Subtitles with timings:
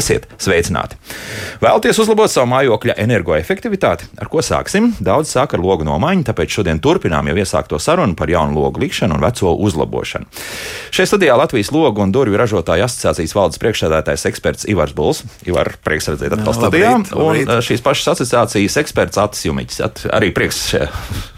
[0.00, 0.96] Esiet sveicināti!
[1.60, 4.06] Vēlaties uzlabot savu mājokļa energoefektivitāti?
[4.16, 4.94] Ar ko sāksim?
[5.04, 9.18] Daudz sāk ar logu nomaiņu, tāpēc šodien turpinām jau iesākto sarunu par jaunu logu likšanu
[9.18, 10.24] un veco uzlabošanu.
[10.96, 15.20] Šajā studijā Latvijas logu un durvju ražotāju asociācijas valdes priekšsēdētājs eksperts Ivars Buls.
[15.44, 16.94] Ivar, prieks redzēt atkal studijā.
[17.12, 19.82] Un šīs pašas asociācijas eksperts Atis Jumiķis.
[19.84, 20.88] At, arī prieks še-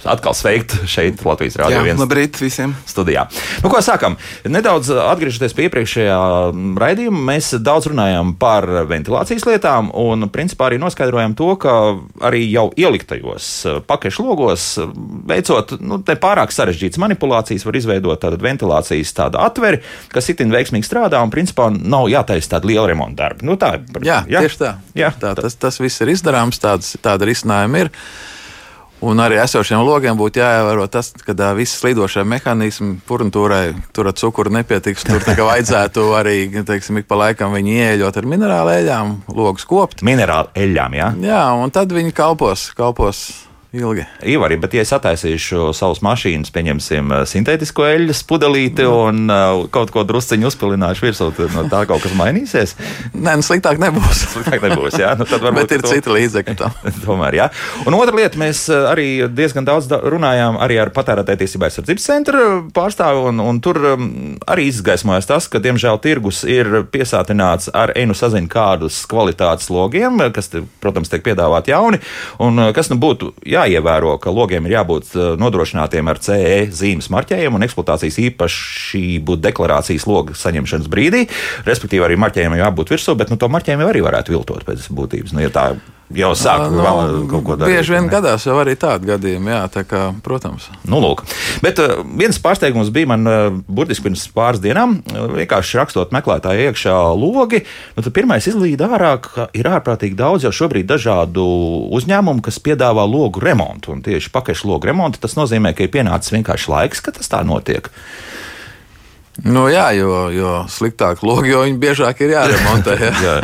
[0.07, 2.77] atkal sveikt šeit Latvijas Rādio Jā, 1 labrīt visiem!
[2.87, 3.27] studijā.
[3.65, 4.15] Nu, ko sākam?
[4.47, 6.23] Nedaudz atgriežoties pie iepriekšējā
[6.79, 11.75] raidījuma, mēs daudz runājām par ventilācijas lietām un principā arī noskaidrojām to, ka
[12.29, 14.91] arī jau ieliktajos eh, pakešu logos, eh,
[15.33, 19.83] veicot nu, pārāk sarežģītas manipulācijas, var izveidot tādu ventilācijas tādu atveri,
[20.13, 23.47] kas itin veiksmīgi strādā un principā nav jātaisa tāda liela remonta darba.
[23.47, 23.75] Nu, tā.
[24.05, 24.75] Jā, jā, tieši tā.
[24.99, 27.93] Jā, tā tas, tas viss ir izdarāms, tāds, tāda risinājuma ir.
[29.03, 34.17] Un arī esošiem logiem būtu jāievēro tas, ka ā, visi slīdošie mehānismi furnitūrai tur ar
[34.19, 35.03] cukuru nepietiks.
[35.09, 39.67] Tur tā kā vajadzētu arī teiksim, ik pa laikam viņi ieeļot ar minerālu eļļām, logus
[39.67, 40.05] kopt.
[40.07, 41.15] Minerāli eļļām, jā.
[41.33, 43.27] Jā, un tad viņi kalpos, kalpos
[43.73, 44.05] ilgi.
[44.29, 49.89] Ivari, bet ja es attaisīšu savus mašīnas, pieņemsim uh, sintētisko eļļas pudelīti un uh, kaut
[49.95, 52.75] ko drusciņu uzpilināšu virsū, tad no tā kaut kas mainīsies.
[53.17, 54.21] Nē, nu sliktāk nebūs.
[54.35, 55.15] Sliktāk nebūs, jā.
[55.17, 56.75] Nu, tad varbūt Bet ir to- citi līdzekļi tam.
[57.07, 57.47] Tomēr, jā.
[57.89, 62.09] Un otra lieta, mēs uh, arī diezgan daudz da- runājām arī ar patērētāju tiesību aizsardzības
[62.11, 62.45] centra
[62.77, 64.07] pārstāvi, un, un tur um,
[64.53, 70.53] arī izgaismojas tas, ka, diemžēl, tirgus ir piesātināts ar enu saziņu kādus kvalitātes logiem, kas,
[70.53, 72.03] te, protams, tiek piedāvāti jauni,
[72.43, 73.33] un kas nu būtu
[73.63, 80.07] jāievēro, ka logiem ir jābūt uh, nodrošinātiem ar CE zīmes marķējumu un eksploatācijas īpašību deklarācijas
[80.11, 81.25] loga saņemšanas brīdī,
[81.69, 85.37] respektīvi arī marķējumam jābūt virsū, bet nu, to marķējumu arī varētu viltot pēc būtības.
[85.37, 85.73] Nu, ja tā
[86.17, 87.77] jau sāk Nu, vēl kaut ko darīt.
[87.77, 88.13] Bieži vien ne?
[88.13, 90.69] gadās jau arī tādi gadījumi, jā, tā kā, protams.
[90.89, 91.25] Nu, lūk.
[91.65, 94.99] Bet uh, viens pārsteigums bija man uh, burtiski pirms pāris dienām.
[95.13, 97.63] Uh, vienkārši rakstot meklētāju iekšā logi,
[97.97, 101.47] nu, tad pirmais izlīd ārā, ka ir ārprātīgi daudz jau šobrīd dažādu
[101.99, 103.97] uzņēmumu, kas piedāvā logu remontu.
[103.97, 107.43] Un tieši pakaļ logu remontu tas nozīmē, ka ir pienācis vienkārši laiks, ka tas tā
[107.47, 107.91] notiek.
[109.41, 112.97] Nu, jā, jo, jo sliktāk logi, jo viņi biežāk ir jāremontē.
[113.01, 113.13] Jā.
[113.25, 113.37] Jā.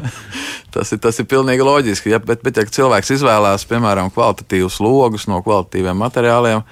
[0.79, 2.13] Tas, ir, tas ir pilnīgi loģiski.
[2.15, 6.65] Ja, bet, bet, ja cilvēks izvēlās, piemēram, kvalitatīvus logus no kvalitatīviem materiāliem,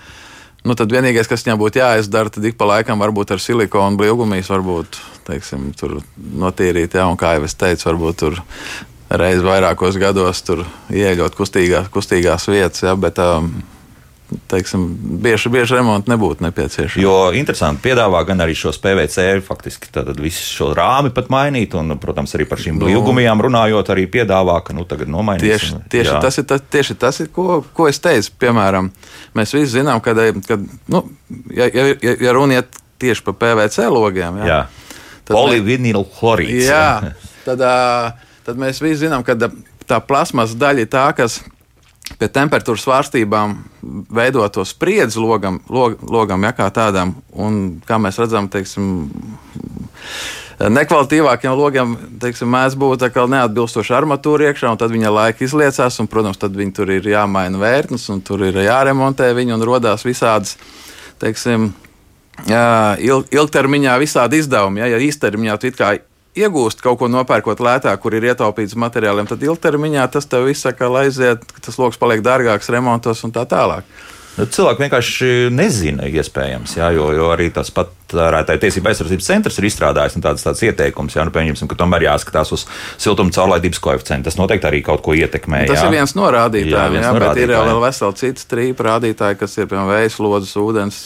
[0.67, 4.51] nu, tad vienīgais, kas viņam būtu jāizdara, tad ik pa laikam varbūt ar silikonu blīvgumijas,
[4.55, 8.43] varbūt teiksim, tur notīrīt, jā, un kā jau es teicu, varbūt tur
[9.11, 13.53] reiz vairākos gados tur ieejot kustīgās, kustīgās vietas, jā, bet um,
[14.51, 14.87] teiksim,
[15.23, 17.03] bieži, bieži remonti nebūtu nepieciešami.
[17.05, 22.35] Jo interesanti piedāvā gan arī šos PVC, faktiski visu šo rāmi pat mainīt, un, protams,
[22.39, 25.47] arī par šīm blīvgumijām runājot, arī piedāvā, ka nu tagad nomainīsim.
[25.47, 26.23] Tieši, tieši, Jā.
[26.25, 28.35] tas ir, tas, tieši tas, ir, ko, ko es teicu.
[28.43, 28.91] Piemēram,
[29.39, 30.17] mēs visi zinām, ka,
[30.49, 31.05] kad, nu,
[31.55, 34.61] ja, ja, ja- ja runa iet tieši par PVC logiem, jā, Jā.
[35.27, 36.69] Tad Polivinilu chlorīds.
[36.71, 37.15] jā,
[37.47, 37.63] tad,
[38.47, 39.35] tad mēs visi zinām, ka
[39.87, 41.41] tā plasmas daļa ir tā, kas
[42.21, 43.55] pie temperatūras svārstībām
[44.15, 47.15] veido to spriedzi logam, log, logam ja, kā tādam.
[47.37, 49.09] Un, kā mēs redzam, teiksim,
[50.73, 56.01] nekvalitīvākiem logiem teiksim, mēdz būt tā kā neatbilstoša armatūra iekšā, un tad viņa laika izliecās,
[56.01, 60.07] un, protams, tad viņi tur ir jāmaina vērtnes, un tur ir jāremontē viņi, un radās
[60.09, 60.57] visādas,
[61.21, 61.71] teiksim,
[62.49, 64.83] ilg, ilgtermiņā visādi izdevumi.
[64.83, 65.97] Ja, ja īstermiņā tu it kā
[66.37, 70.91] iegūst kaut ko nopērkot lētāk, kur ir ietaupīts materiāliem, tad ilgtermiņā tas tev viss saka,
[70.93, 73.89] lai aiziet, ka tas lokus paliek dārgāks remontos un tā tālāk.
[74.37, 79.67] Nu, Cilvēki vienkārši nezina, iespējams, jā, jo, jo arī tas patērētāju tiesību aizsardzības centrs ir
[79.71, 81.17] izstrādājis nu, tādas, tādas ieteikumus.
[81.17, 82.67] Jā, nu, pieņemsim, ka tomēr jāskatās uz
[83.01, 84.29] siltuma caurlaidības koeficientu.
[84.29, 85.63] Tas noteikti arī kaut ko ietekmē.
[85.71, 85.89] Tas jā.
[85.89, 87.73] ir viens no rādītājiem, Jā, viens jā, no bet ir jau rādītājiem.
[87.73, 91.01] vēl veseli citi trīpa rādītāji, kas ir piemēram vējas lodes, ūdens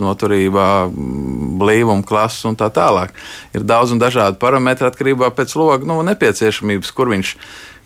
[0.00, 3.12] noturībā, mm, blīvuma klases un tā tālāk.
[3.52, 7.36] Ir daudz un dažādi parametri atkarībā pēc loga nu, nepieciešamības, kur viņš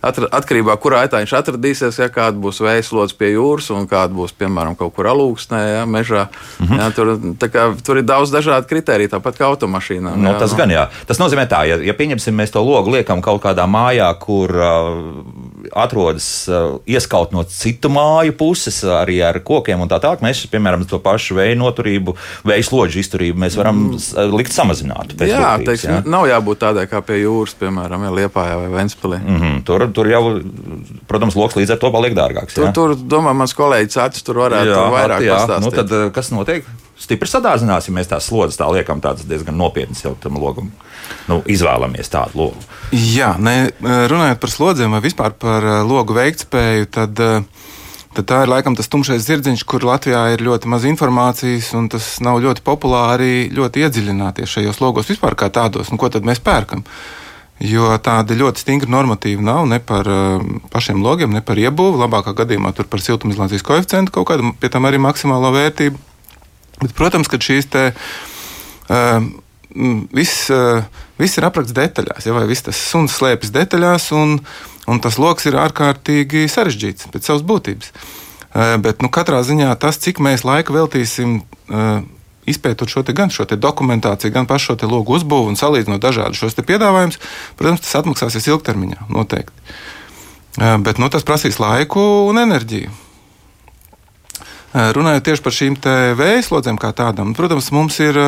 [0.03, 3.89] atra- atkarībā no kurā etā viņš atradīsies, ja kāda būs vējas lodes pie jūras un
[3.91, 6.27] kāda būs, piemēram, kaut kur alūksnē, ja, mežā.
[6.59, 6.81] Mm -hmm.
[6.81, 10.17] ja, tur, tā kā, tur ir daudz dažādu kritēriju, tāpat kā automašīnām.
[10.17, 10.59] Nu, jā, tas nu.
[10.59, 10.89] gan jā.
[11.07, 15.46] Tas nozīmē, tā, ja, ja pieņemsim, mēs to logu liekam kaut kādā mājā, kur uh,
[15.77, 20.87] atrodas uh, ieskaut no citu māju puses, arī ar kokiem un tā tālāk, mēs, piemēram,
[20.89, 22.17] to pašu vēja noturību,
[22.49, 25.13] vēja slodžu izturību mēs varam s- likt samazināt.
[25.17, 25.29] Mm.
[25.31, 26.01] Jā, teiksim, jā.
[26.17, 29.21] nav jābūt tādai kā pie jūras, piemēram, ja Liepājā vai Ventspilī.
[29.21, 29.63] Mm -hmm.
[29.69, 30.23] tur, tur jau,
[31.07, 32.55] protams, loks līdz ar to paliek dārgāks.
[32.55, 32.73] Tur, jā?
[32.73, 35.37] tur, domāju, mans kolēģis Acis tur varētu jā, vairāk jā.
[35.37, 35.65] pastāstīt.
[35.65, 36.65] Nu, tad, kas notiek?
[37.07, 40.73] Stipri sadārzināsim, mēs tās slodzes tā liekam, tādas diezgan nopietnas jau tam logam.
[41.31, 42.63] Nu, izvēlamies tādu logu.
[42.91, 43.69] Jā, ne,
[44.11, 47.69] runājot par slodzēm vai vispār par eh, logu veiktspēju, tad, eh,
[48.17, 52.17] tad tā ir laikam tas tumšais zirdziņš, kur Latvijā ir ļoti maz informācijas, un tas
[52.27, 55.93] nav ļoti populāri ļoti iedziļināties šajos logos vispār kā tādos.
[55.95, 56.83] Nu, ko tad mēs pērkam?
[57.63, 60.43] Jo tāda ļoti stingra normatīva nav ne par uh,
[60.75, 62.03] pašiem logiem, ne par iebūvi.
[62.03, 66.03] Labākā gadījumā tur par siltumizolācijas koeficientu kaut kādu, pie tam arī maksimālo vērtību.
[66.83, 67.85] Bet, protams, ka šīs te,
[68.93, 69.29] uh,
[70.17, 70.85] viss, uh,
[71.21, 74.39] viss ir apraksts detaļās, ja, vai viss tas suns slēpjas detaļās, un,
[74.87, 77.93] un tas lokus ir ārkārtīgi sarežģīts pēc savas būtības.
[77.93, 81.41] Uh, bet nu, katrā ziņā tas, cik mēs laika veltīsim.
[81.71, 82.05] Uh,
[82.47, 87.19] izpētot šo gan šo dokumentāciju, gan pašu šo logu uzbūvi un salīdzinot dažādus šos piedāvājumus,
[87.59, 89.75] protams, tas atmaksāsies ilgtermiņā noteikti.
[90.57, 92.01] Bet nu, tas prasīs laiku
[92.31, 92.93] un enerģiju.
[94.75, 95.77] Runājot tieši par šīm
[96.19, 98.19] vēja slodzēm kā tādām, protams, mums ir.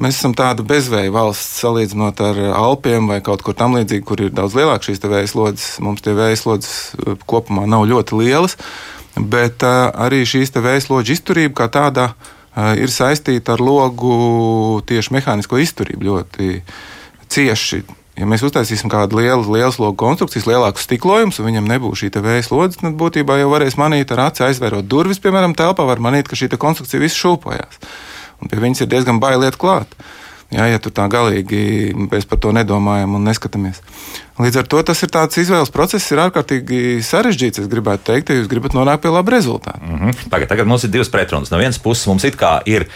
[0.00, 4.30] Mēs esam tāda bezvēja valsts, salīdzinot ar Alpiem vai kaut kur tam līdzīgi, kur ir
[4.32, 5.74] daudz lielākas šīs vēja slodzes.
[5.84, 6.94] Mums tie vēja slodzes
[7.28, 8.56] kopumā nav ļoti lielas,
[9.20, 12.14] bet arī šīs vēja slodžu izturība kā tāda
[12.50, 16.56] Eh, ir saistīta ar logu tieši mehānisko izturību ļoti
[17.30, 17.84] cieši.
[18.20, 22.44] Ja mēs uztaisīsim kādu lielu, lielu logu konstrukciju, lielāku stiklojumu, un viņam nebūs šī vēja
[22.44, 26.36] slodze, tad būtībā jau varēs manīt ar aci aizvērot durvis, piemēram, telpā, var manīt, ka
[26.36, 27.80] šī konstrukcija viss šūpojas.
[28.40, 29.96] Un pie viņas ir diezgan bailiet klāt.
[30.50, 33.78] Jā, ja tu tā galīgi mēs par to nedomājam un neskatāmies.
[34.42, 37.62] Līdz ar to tas ir tāds izvēles process, ir ārkārtīgi sarežģīts.
[37.62, 39.78] Es gribētu teikt, ja jūs gribat nonākt pie laba rezultāta.
[39.78, 40.28] Mm -hmm.
[40.32, 41.50] tagad, tagad mums ir divas pretrunas.
[41.50, 42.88] No vienas puses mums it kā ir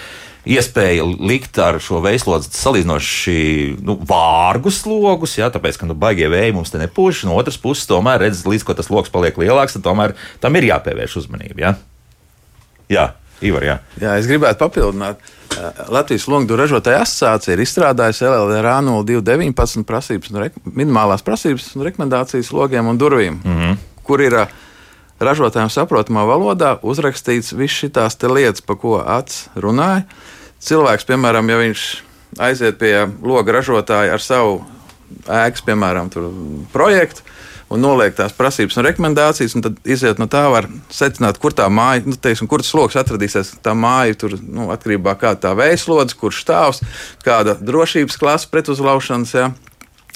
[0.44, 3.38] iespēja likt ar šo veislodzi salīdzinoši
[3.84, 7.24] nu, vārgus logus, jā, tāpēc, ka nu, baigie vēji mums te nepūš.
[7.28, 10.68] No otras puses, tomēr redz, līdz ko tas lokus paliek lielāks, tad tomēr tam ir
[10.70, 11.60] jāpievērš uzmanība.
[11.64, 11.76] Jā,
[12.92, 13.06] jā
[13.44, 13.78] Ivar, jā.
[14.00, 15.32] jā es gribētu papildināt.
[15.92, 22.88] Latvijas Longdu ražotāja asociācija ir izstrādājusi LLRA 0219 prasības, un minimālās prasības un rekomendācijas logiem
[22.90, 23.76] un durvīm, mm -hmm.
[24.06, 24.38] kur ir
[25.20, 30.04] ražotājiem saprotamā valodā uzrakstīts viss šīs lietas, pa ko acis runāja.
[30.64, 31.82] Cilvēks, piemēram, ja viņš
[32.40, 34.62] aiziet pie loga ražotāja ar savu
[35.28, 36.08] ēkas, piemēram,
[36.72, 37.20] projektu,
[37.72, 41.68] un noliek tās prasības un rekomendācijas, un tad iziet no tā, var secināt, kur tā
[41.68, 43.54] māja, nu, teiksim, kur tas lokus atradīsies.
[43.64, 46.84] Tā māja tur nu, atkarībā no tā vējslodze, kurš stāvs,
[47.24, 49.34] kāda drošības klase pretuzlaušanas.
[49.36, 49.50] Ja.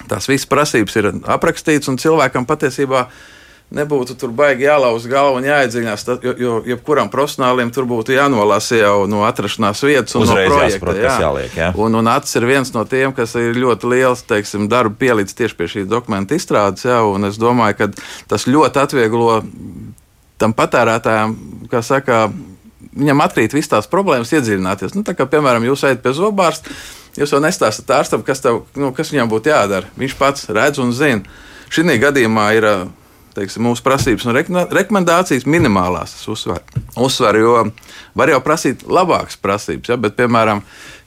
[0.09, 3.38] Tās visas prasības ir aprakstītas, un cilvēkam patiesībā ir
[3.75, 8.81] nebūtu tur baigi jālauz galva un jāiedziļinās, tad, jo, jo jebkuram profesionālim tur būtu jānolasa
[8.81, 10.77] jau no atrašanās vietas un Uzreiz no projekta.
[10.79, 11.15] Jāsaprot, jā.
[11.25, 11.71] jāliek, jā.
[11.85, 15.59] Un, un acis ir viens no tiem, kas ir ļoti liels teiksim, darba pielīdz tieši
[15.59, 17.91] pie šī dokumenta izstrādes, jā, un es domāju, ka
[18.33, 19.43] tas ļoti atvieglo
[20.41, 21.35] tam patērētājam,
[21.69, 22.29] kā saka,
[22.97, 24.95] viņam atkrīt visas tās problēmas, iedziļināties.
[24.97, 26.73] Nu, kā, piemēram, jūs ejat pie zobārsta,
[27.19, 29.91] jūs jau nestāstat ārstam, kas, tev, nu, kas viņam būtu jādara.
[29.99, 31.27] Viņš pats redz un zina.
[31.75, 32.69] Šī gadījumā ir
[33.39, 34.37] teiksim, mūsu prasības un
[34.75, 36.17] rekomendācijas minimālās.
[36.19, 37.65] Es uzsveru, uzsveru, jo
[38.19, 40.63] var jau prasīt labākas prasības, ja, bet, piemēram,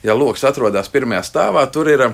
[0.05, 2.11] ja lokus atrodas pirmajā stāvā, tur ir.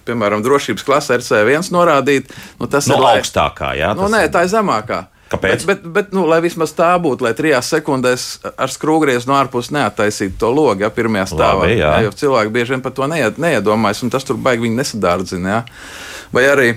[0.00, 3.74] Piemēram, drošības klase RC1 norādīt, nu, tas no ir augstākā.
[3.76, 5.02] Jā, nu, nē, tā ir zemākā.
[5.30, 5.62] Kāpēc?
[5.62, 9.70] Bet, bet, bet nu, lai vismaz tā būtu, lai trijās sekundēs ar skrūvgriezu no ārpuses
[9.76, 11.66] neattaisītu to logu, ja pirmajā stāvā.
[11.68, 11.92] Labi, jā.
[11.92, 15.52] Jā, jo cilvēki bieži vien par to neied, neiedomājas, un tas tur baigi viņi nesadārdzina.
[15.52, 15.60] Ja?
[16.34, 16.70] Vai arī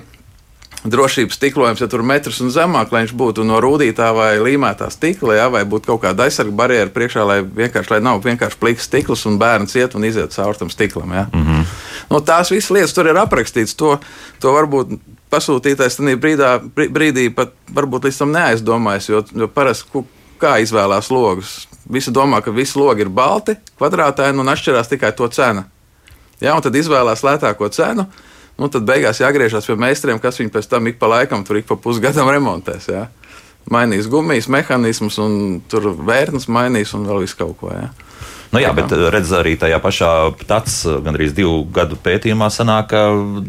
[0.83, 4.89] drošības stiklojums, ja tur ir metrs un zemāk, lai viņš būtu no rūtītā vai līmētā
[4.91, 8.89] stikla, ja, vai būtu kaut kāda aizsarga barjera priekšā, lai vienkārši lai nav vienkārši pliks
[8.89, 11.11] stikls un bērns iet un iziet cauri tam stiklam.
[11.15, 11.25] Ja.
[11.33, 11.65] Mm -hmm.
[12.09, 13.75] nu, tās visas lietas tur ir aprakstītas.
[13.75, 13.99] To,
[14.39, 14.97] to varbūt
[15.31, 20.03] pasūtītais tajā brīdā, brīdī pat varbūt līdz tam neaizdomājas, jo, jo parasti
[20.39, 21.67] kā izvēlās logus.
[21.89, 25.63] Visi domā, ka visi logi ir balti, kvadrātaini un atšķirās tikai to cena.
[26.41, 28.07] Ja, un tad izvēlās lētāko cenu
[28.60, 31.67] nu, tad beigās jāgriežas pie meistariem, kas viņu pēc tam ik pa laikam, tur ik
[31.69, 32.89] pa pusgadam remontēs.
[32.91, 33.07] Jā.
[33.72, 37.72] Mainīs gumijas, mehānismus, un tur vērtnes mainīs un vēl visu kaut ko.
[37.72, 37.91] Jā.
[38.53, 40.10] Nu jā, bet redz arī tajā pašā
[40.45, 43.01] tāds gandrīz divu gadu pētījumā sanāk, ka,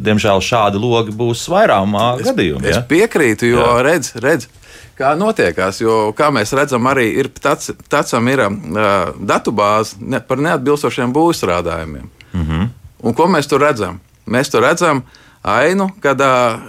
[0.07, 2.65] diemžēl, šādi logi būs vairākumā gadījumā.
[2.65, 3.75] Es, es piekrītu, jo jā.
[3.85, 4.49] redz, redz,
[4.97, 10.41] kā notiekās, jo, kā mēs redzam, arī ir tāds, tādsam ir uh, datubāze ne, par
[10.47, 12.09] neatbilstošiem būvstrādājumiem.
[12.33, 12.69] Mm -hmm.
[13.05, 14.01] Un ko mēs tur redzam?
[14.31, 15.03] Mēs tur redzam
[15.45, 16.63] ainu, kad uh,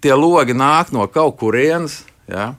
[0.00, 2.00] tie logi nāk no kaut kurienes.
[2.30, 2.52] Ja?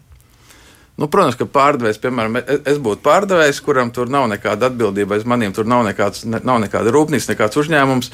[0.99, 2.37] Nu, protams, ka pārdevējs, piemēram,
[2.69, 6.59] es būtu pārdevējs, kuram tur nav nekāda atbildība aiz maniem, tur nav, nekāds, ne, nav
[6.61, 8.11] nekāda rūpnīca, nekāds uzņēmums.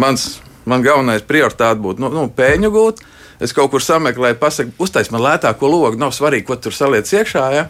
[0.00, 0.28] Mans,
[0.64, 3.02] man galvenais prioritāte būtu nu, nu, pēļņu gūt.
[3.42, 7.44] Es kaut kur sameklēju, pasaku, uztais man lētāko logu, nav svarīgi, ko tur saliec iekšā.
[7.52, 7.66] Ja?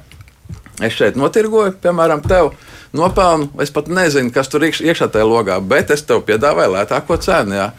[0.78, 2.52] Es šeit notirgoju, piemēram, tevi
[2.94, 3.50] nopelnu.
[3.62, 7.56] Es pat nezinu, kas tur iekš, iekšā tajā logā, bet es tev piedāvāju lētāko cenu.
[7.58, 7.70] Jā.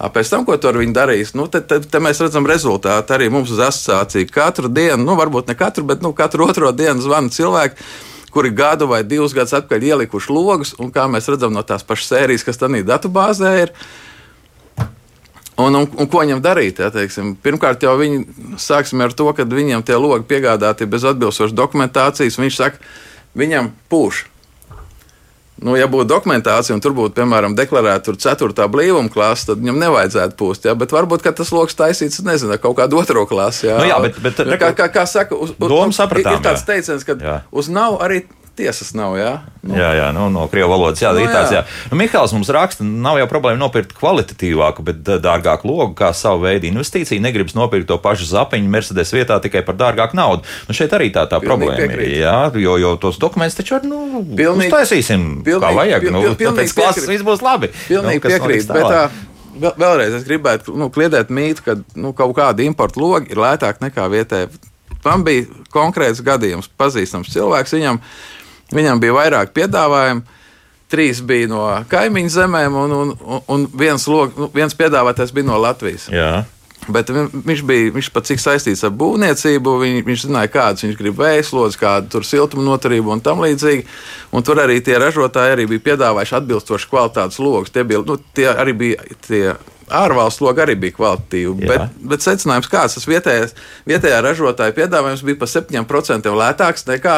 [0.00, 3.50] Pēc tam, ko tur viņi darīs, nu, te, te, te mēs redzam rezultātu arī mums
[3.52, 4.30] uz asociāciju.
[4.32, 7.84] Katru dienu, nu, varbūt ne katru, bet nu, katru otro dienu zvana cilvēki,
[8.32, 12.14] kuri gadu vai divus gadus atpakaļ ielikuši logus, un kā mēs redzam no tās pašas
[12.14, 13.74] sērijas, kas tādā datubāzē ir.
[15.60, 16.80] Un, un, un ko viņam darīt?
[16.80, 17.34] Ja, teiksim?
[17.44, 22.38] Pirmkārt, jau viņi sāksim ar to, ka viņiem tie logi piegādāti bez atbilstošas dokumentācijas.
[22.40, 22.80] Viņš saka,
[23.36, 24.24] viņam pūš.
[25.60, 28.66] Nu, ja būtu dokumentācija, un tur būtu, piemēram, deklarēta 4.
[28.72, 30.68] blīvuma klase, tad viņam nevajadzētu pūst.
[30.68, 30.74] Ja?
[30.78, 33.68] Bet varbūt tas lokus taisīts, nezinu, kaut kādu otro klasi.
[33.68, 33.76] Ja?
[33.80, 37.04] Nu, jā, bet, bet, kā, kā, kā saka, uz, uz, sapratām, ir, ir tāds teiciens,
[37.04, 37.40] ka jā.
[37.52, 38.22] uz nav arī
[38.58, 39.14] tiesas nav.
[39.18, 39.76] Jā, nu.
[39.78, 41.02] jā, jā nu, no krievu valodas.
[41.02, 41.62] Jā, nu, tāds, jā.
[41.90, 46.68] Nu, Mihāls mums raksta, nav jau problēma nopirkt kvalitatīvāku, bet dārgāku logu kā savu veidu
[46.70, 47.22] investīciju.
[47.24, 50.46] Negribas nopirkt to pašu zapiņu Mercedes vietā tikai par dārgāku naudu.
[50.68, 52.14] Nu, šeit arī tā, tā pilnīgi problēma piekrīt.
[52.14, 52.20] ir.
[52.24, 56.06] Jā, jo, jo tos dokumentus taču var, nu, pilnīgi, uztaisīsim, pilnīgi, kā vajag.
[56.06, 57.72] Pil, nu, pil, pilnīgi tāpēc klases viss būs labi.
[57.88, 58.72] Pilnīgi nu, piekrīt.
[58.76, 59.20] Bet,
[59.60, 64.06] vēlreiz es gribētu nu, kliedēt mītu, ka nu, kaut kāda importa loga ir lētāka nekā
[64.12, 64.50] vietējā.
[65.04, 67.74] Man bija konkrēts gadījums, pazīstams cilvēks.
[67.76, 68.00] Viņam,
[68.74, 70.38] viņam bija vairāk piedāvājumu.
[70.90, 75.60] Trīs bija no kaimiņu zemēm, un, un, un viens, log, nu, viens piedāvātais bija no
[75.62, 76.08] Latvijas.
[76.10, 76.40] Jā.
[76.90, 79.76] Bet viņš bija viņš pat cik saistīts ar būvniecību.
[79.84, 83.84] Viņ, viņš zināja, kādas viņš grib vēslodes, kāda ir siltuma noturība un tam līdzīgi.
[84.34, 87.70] Un tur arī tie ražotāji arī bija piedāvājuši atbilstoši kvalitātes logus.
[87.74, 89.44] Tie, bija, nu, tie arī bija tie
[89.90, 91.66] ārvalstu logi arī bija kvalitatīvi.
[91.66, 91.68] Jā.
[91.70, 93.54] Bet, bet secinājums, kāds tas vietējais,
[93.90, 97.16] vietējā ražotāja piedāvājums bija par 7% lētāks nekā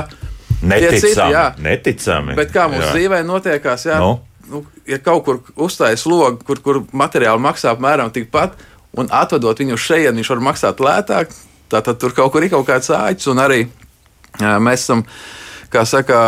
[0.62, 1.00] Neticami.
[1.00, 1.46] citi, jā.
[1.58, 2.36] neticami.
[2.38, 2.92] Bet kā mums jā.
[2.96, 4.20] dzīvē notiekās, jā, Nu?
[4.50, 8.54] nu, ja kaut kur uzstājas logs, kur, kur materiāli maksā apmēram tikpat,
[8.98, 11.32] un atvedot viņu šeit, viņš var maksāt lētāk,
[11.72, 13.62] tad tur kaut kur ir kaut kāds āķis, un arī
[14.40, 15.06] jā, mēs esam,
[15.72, 16.20] kā saka,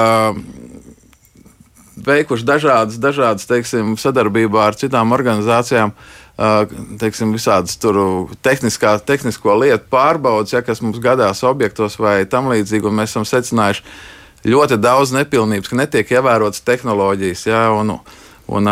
[2.04, 5.94] veikuši dažādas, dažādas teiksim, sadarbībā ar citām organizācijām.
[6.98, 7.76] Teiksim, visādas
[8.42, 12.90] tehniskā, tehnisko lietu pārbaudas, ja, kas mums gadās objektos vai tam līdzīgi.
[12.90, 13.84] Mēs esam secinājuši
[14.48, 17.96] ļoti daudz nepilnības, ka netiek ievērotas tehnoloģijas, ja, un,
[18.46, 18.70] un,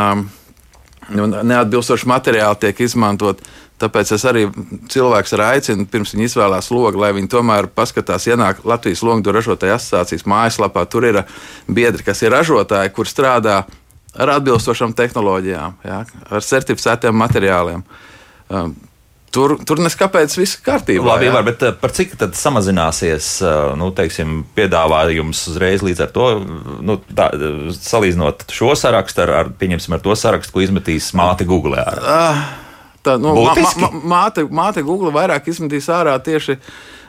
[1.16, 3.42] un neatbilstoši materiāli tiek izmantot.
[3.82, 4.44] Tāpēc es arī
[4.92, 10.22] cilvēks aicinu, pirms viņi izvēlās logu, lai viņi tomēr paskatās, ienāk Latvijas logu ražotāju asociācijas
[10.30, 10.84] mājaslapā.
[10.86, 11.22] Tur ir
[11.66, 13.64] biedri, kas ir ražotāji, kur strādā
[14.12, 17.82] ar atbilstošām tehnoloģijām, jā, ar certificētiem materiāliem.
[18.52, 18.76] Um,
[19.32, 21.04] Tur, tur neskapēc viss ir kārtībā.
[21.06, 23.28] Labi, var, bet par cik tad samazināsies
[23.80, 26.26] nu, teiksim, piedāvājums uzreiz līdz ar to,
[26.84, 27.30] nu, tā,
[27.78, 31.80] salīdzinot šo sarakstu ar, ar, ar to sarakstu, ko izmetīs māte Google?
[31.80, 32.02] Ar.
[32.02, 32.42] Uh,
[33.00, 33.80] tā, nu, Būtiski?
[33.80, 36.58] mā, mā, māte, māte Google vairāk izmetīs ārā tieši.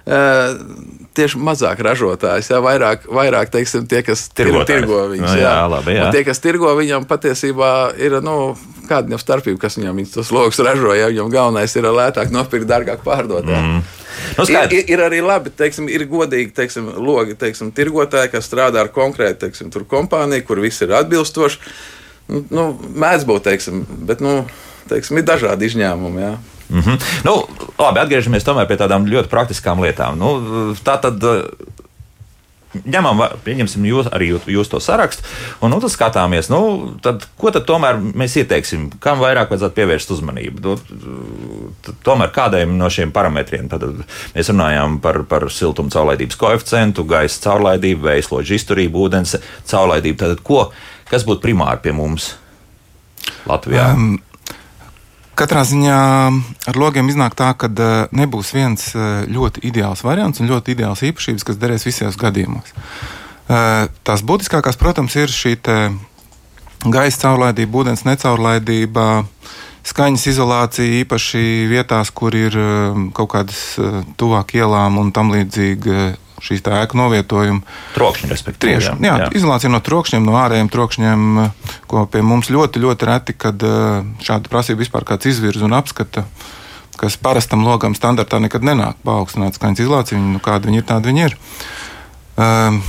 [0.04, 5.30] Tieši mazāk ražotājs, jā, vairāk, vairāk teiksim, tie, kas tir, tirgo viņus.
[5.30, 6.08] No, jā, jā, labi, jā.
[6.08, 7.70] Un tie, kas tirgo viņam, patiesībā
[8.02, 8.56] ir nu,
[8.90, 10.92] kāda jau starpība, kas viņam tos logus ražo.
[10.98, 13.48] Ja viņam galvenais ir lētāk nopirkt, dārgāk pārdot.
[13.48, 13.62] Jā.
[13.62, 13.84] Mm.
[14.38, 18.84] Nu, ir, ir, ir arī labi, teiksim, ir godīgi teiksim, logi, teiksim, tirgotāji, kas strādā
[18.84, 21.62] ar konkrētu teiksim, kompāniju, kur viss ir atbilstoši.
[22.34, 22.66] Nu, nu,
[22.98, 24.42] mēdz būt, teiksim, bet nu,
[24.90, 26.24] teiksim, ir dažādi izņēmumi.
[26.24, 26.34] Jā.
[26.74, 27.02] Mm -hmm.
[27.26, 27.34] nu,
[27.80, 30.20] labi, atgriežamies tomēr pie tādām ļoti praktiskām lietām.
[30.20, 31.24] Nu, tā tad
[32.74, 35.25] ņemam, pieņemsim jūs, arī jūs to sarakstu,
[35.63, 36.62] un nu, tad skatāmies, nu,
[37.06, 40.63] tad, ko tad tomēr mēs ieteiksim, kam vairāk vajadzētu pievērst uzmanību.
[40.63, 43.86] Nu, tomēr kādiem no šiem parametriem tad
[44.34, 49.38] mēs runājām par, par siltuma caurlaidības koeficientu, gaisa caurlaidību, veisloģu izturību, ūdens
[49.70, 50.20] caurlaidību.
[50.24, 50.68] Tad, ko,
[51.12, 52.34] kas būtu primāri pie mums
[53.50, 53.92] Latvijā?
[53.94, 54.18] Um,
[55.34, 55.98] Katrā ziņā
[56.70, 57.70] ar logiem iznāk tā, ka
[58.13, 62.75] nebūs viens ļoti ideāls variants un ļoti ideāls īpašības, kas derēs visos gadījumos.
[63.50, 65.56] Tās būtiskākās, protams, ir šī
[66.94, 69.08] gaisa caurlaidība, ūdens necaurlaidība,
[69.88, 72.56] skaņas izolācija, īpaši vietās, kur ir
[73.18, 73.63] kaut kādas
[74.20, 77.62] tuvāk ielām un tam līdzīgi šīs ēku novietojumi.
[77.98, 78.80] Trokšņi, respektīvi.
[78.80, 79.30] Tieši, jā, jā.
[79.38, 81.30] Izolācija no trokšņiem, no ārējiem trokšņiem,
[81.92, 83.63] ko pie mums ļoti, ļoti reti, kad
[84.24, 86.25] šāda prasība vispār kāds izvirza un apskata.
[87.00, 91.25] Kas parastam logam standartā nekad nenāk paaugstināt skaņas izolāciju, nu, kāda viņi ir, tāda viņi
[91.25, 91.40] ir.
[92.38, 92.84] Um,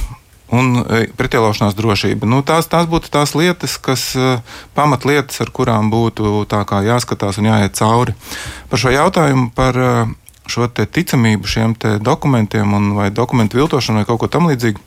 [0.53, 0.85] un
[1.17, 2.29] pretielošanās drošība.
[2.29, 4.13] Nu, tās, tās būtu tās lietas, kas
[4.77, 6.45] pamatlietas, ar kurām būtu
[6.85, 8.15] jāskatās un jāiet cauri.
[8.71, 9.79] Par šo jautājumu par
[10.51, 14.83] šo ticamību šiem dokumentiem un vai dokumentu viltošanu vai kaut ko tamlīdzīgu.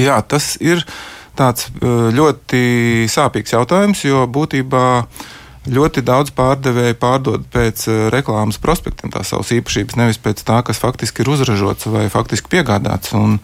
[0.00, 0.84] Jā, tas ir
[1.36, 4.86] tāds ļoti sāpīgs jautājums, jo būtībā
[5.62, 11.22] ļoti daudz pārdevēju pārdod pēc reklāmas prospektiem tās savas īpašības, nevis pēc tā, kas faktiski
[11.22, 13.14] ir uzražots vai faktiski piegādāts.
[13.14, 13.38] Un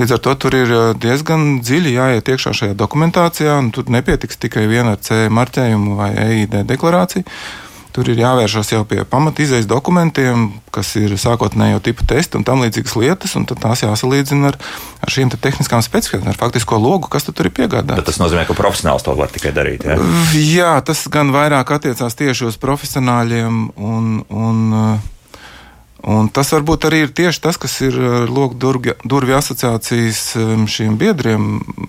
[0.00, 4.64] līdz ar to tur ir diezgan dziļi jāiet iekšā šajā dokumentācijā, un tur nepietiks tikai
[4.70, 7.28] viena ar C marķējumu vai EID deklarāciju.
[7.98, 12.94] Tur ir jāvēršas jau pie pamatizējas dokumentiem, kas ir sākotnējo tipu testi un tam līdzīgas
[12.94, 14.58] lietas, un tās jāsalīdzina ar,
[15.02, 17.98] ar šīm te tehniskām specifikācijām, ar faktisko logu, kas tur ir piegādāts.
[17.98, 19.88] Bet tas nozīmē, ka profesionāls to var tikai darīt.
[19.88, 19.98] Ja?
[20.38, 24.18] Jā, tas gan vairāk attiecās tieši uz profesionāļiem un.
[24.30, 24.66] un
[26.06, 27.96] Un tas varbūt arī ir tieši tas, kas ir
[28.30, 31.48] loku durvju asociācijas um, šiem biedriem,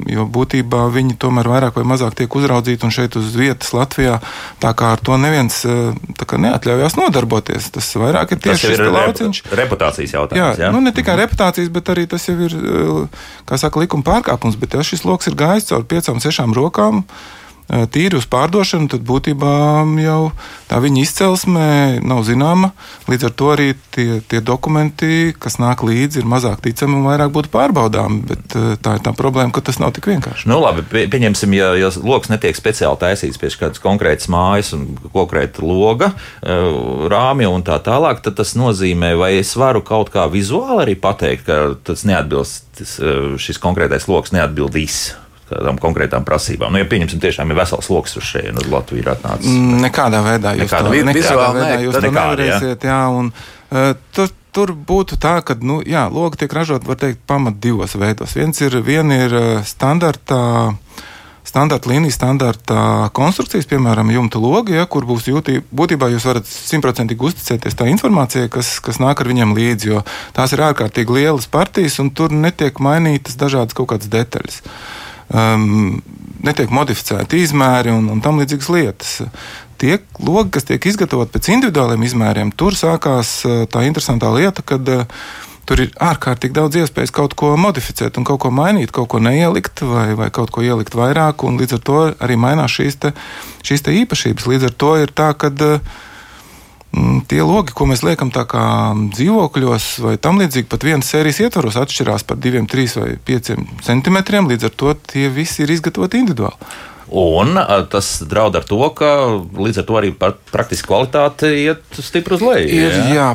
[0.09, 4.17] jo būtībā viņi tomēr vairāk vai mazāk tiek uzraudzīti un šeit uz vietas Latvijā.
[4.63, 7.69] Tā kā ar to neviens uh, neatļaujās nodarboties.
[7.75, 9.43] Tas vairāk ir tieši šis lauciņš.
[9.61, 10.41] Reputācijas jautājums.
[10.41, 10.73] Jā, jā?
[10.73, 11.21] Nu, ne tikai mm.
[11.27, 14.57] reputācijas, bet arī tas jau ir, uh, kā saka, likuma pārkāpums.
[14.57, 17.05] Bet ja šis lokus ir gājis caur piecām, sešām rokām.
[17.05, 17.38] Eh,
[17.69, 19.53] tīri uz pārdošanu, tad būtībā
[20.01, 20.31] jau
[20.69, 21.65] tā viņa izcelsme
[22.05, 22.71] nav zināma.
[23.09, 27.33] Līdz ar to arī tie, tie dokumenti, kas nāk līdzi, ir mazāk ticami un vairāk
[27.35, 28.21] būtu pārbaudāmi.
[28.29, 30.49] Bet tā ir tā problēma, ka tas nav tik vienkārši.
[30.49, 35.65] Nu, labi, pieņemsim, ja, ja lokus netiek speciāli taisīts pie kādas konkrētas mājas un konkrēta
[35.65, 36.11] loga,
[36.41, 41.47] rāmja un tā tālāk, tad tas nozīmē, vai es varu kaut kā vizuāli arī pateikt,
[41.49, 42.83] ka tas neatbilst,
[43.41, 45.01] šis konkrētais lokus neatbildīs
[45.49, 46.73] tādām konkrētām prasībām.
[46.73, 49.51] Nu, ja pieņemsim, tiešām ir vesels lokus uz šejienes, uz Latviju ir atnācis.
[49.51, 52.89] Mm, nekādā veidā jūs nekādā, to, nekādā veidā jūs to nevarēsiet.
[52.89, 57.23] Jā, un, uh, tur, tur būtu tā, ka nu, jā, logi tiek ražot, var teikt,
[57.29, 58.35] pamat divos veidos.
[58.37, 60.41] Viens ir, viena ir uh, standarta.
[61.49, 62.81] Standarta līnija, standarta
[63.15, 65.63] konstrukcijas, piemēram, jumta logi, ja, kur būs jūtība.
[65.73, 70.03] Būtībā jūs varat simtprocentīgi uzticēties tā informācijai, kas, kas nāk ar viņiem līdzi, jo
[70.35, 74.61] tās ir ārkārtīgi lielas partijas un tur netiek mainītas dažādas kaut kādas detaļas.
[74.61, 75.99] Uh, um,
[76.45, 79.13] netiek modificēti izmēri un, un tam līdzīgas lietas.
[79.79, 84.91] Tie logi, kas tiek izgatavoti pēc individuāliem izmēriem, tur sākās uh, tā interesantā lieta, kad
[84.91, 85.05] uh,
[85.69, 89.85] tur ir ārkārtīgi daudz iespējas kaut ko modificēt, un kaut ko mainīt, kaut ko neielikt,
[89.85, 91.45] vai, vai kaut ko ielikt vairāk.
[91.45, 93.13] Līdz ar to arī mainās šīs, te,
[93.63, 94.49] šīs te īpašības.
[94.49, 96.08] Līdz ar to ir tā, ka uh, Mm,
[97.29, 102.39] tie logi, ko mēs liekam dzīvokļos vai tam līdzīgi, pat vienas sērijas ietvaros atšķirās par
[102.41, 103.51] 2, 3 vai 5
[103.85, 104.49] centimetriem.
[104.49, 106.71] Līdz ar to tie visi ir izgatavoti individuāli.
[107.09, 107.57] Un
[107.89, 109.11] tas draud ar to, ka
[109.57, 112.67] līdz ar to arī praktiski kvalitāte iet stipri uz leju.
[112.69, 113.29] Ir, jā, jā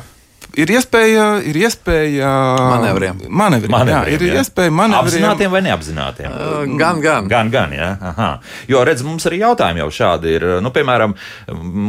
[0.60, 3.20] ir iespēja, ir iespēja manevriem.
[3.28, 4.40] manevriem, manevriem jā, ir jā.
[4.42, 5.00] iespēja manevriem.
[5.02, 6.32] Apzinātiem vai neapzinātiem?
[6.32, 7.28] Uh, gan, gan.
[7.30, 7.90] Gan, gan, jā.
[8.12, 8.30] Aha.
[8.70, 10.48] Jo, redz, mums arī jautājumi jau šādi ir.
[10.64, 11.16] Nu, piemēram,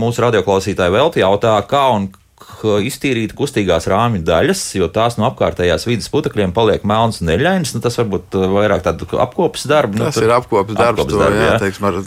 [0.04, 2.12] mūsu radioklausītāji vēl jautā, kā un
[2.86, 7.74] iztīrīt kustīgās rāmju daļas, jo tās no apkārtējās vidas putekļiem paliek melnas un neļainas.
[7.76, 9.98] Nu, tas varbūt vairāk tāds apkopes darbs.
[9.98, 11.58] Nu, tas nu, ir apkopes darbs, apkopes darbs jā, jā.
[11.64, 12.00] Teiksim, ar,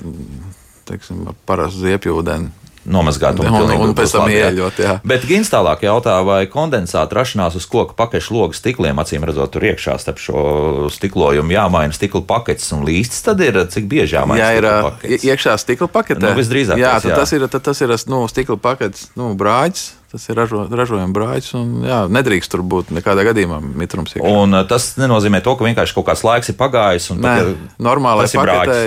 [0.90, 4.80] teiksim, ar parastu ziepjūdeni nomazgāt un, un, un pēc tam ieļot.
[4.82, 4.94] Jā.
[5.08, 9.66] Bet Gins tālāk jautā, vai kondensāta rašanās uz koka pakešu logu stikliem, acīm redzot, tur
[9.68, 14.40] iekšā starp šo stiklojumu jāmaina stikla paketes un līstis, tad ir cik bieži jāmaina.
[14.40, 15.28] Jā, ir paketes?
[15.28, 16.24] iekšā stikla paketē.
[16.24, 16.80] Nu, visdrīzāk.
[16.80, 17.14] Jā, jā.
[17.22, 19.92] tas ir, tas ir nu, stikla paketes nu, brāģis.
[20.08, 24.14] Tas ir ražo, ražojama brāļs, un jā, nedrīkst tur būt nekādā gadījumā mitrums.
[24.16, 24.30] Iekšā.
[24.40, 27.10] Un tas nenozīmē to, ka vienkārši kaut kāds laiks ir pagājis.
[27.12, 27.34] Nē,
[27.76, 28.78] normālais paketē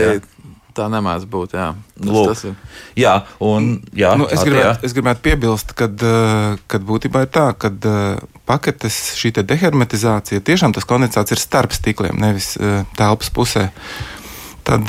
[0.76, 1.56] Tā nemēdz būt.
[1.58, 2.54] Jā, tas, tas ir.
[3.00, 4.76] Jā, un, jā, nu, es, gribētu, jā.
[4.88, 10.88] es gribētu piebilst, ka uh, būtībā ir tā, ka uh, paketes šī dehermetizācija tiešām tas
[10.88, 13.68] kondensāts ir starp stikliem, nevis uh, telpas pusē.
[14.62, 14.86] Tad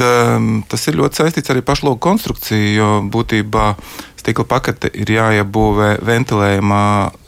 [0.68, 3.70] tas ir ļoti saistīts arī pašlogu konstrukciju, jo būtībā
[4.22, 6.84] stikla pakete ir jāiebūvē ventilējumā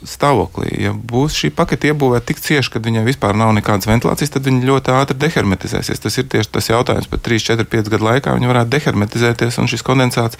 [0.07, 0.71] stāvoklī.
[0.85, 4.67] Ja būs šī pakete iebūvēta tik cieši, ka viņai vispār nav nekādas ventilācijas, tad viņa
[4.69, 6.03] ļoti ātri dehermetizēsies.
[6.03, 9.71] Tas ir tieši tas jautājums, pat 3, 4, 5 gadu laikā viņa varētu dehermetizēties un
[9.71, 10.39] šis kondensāts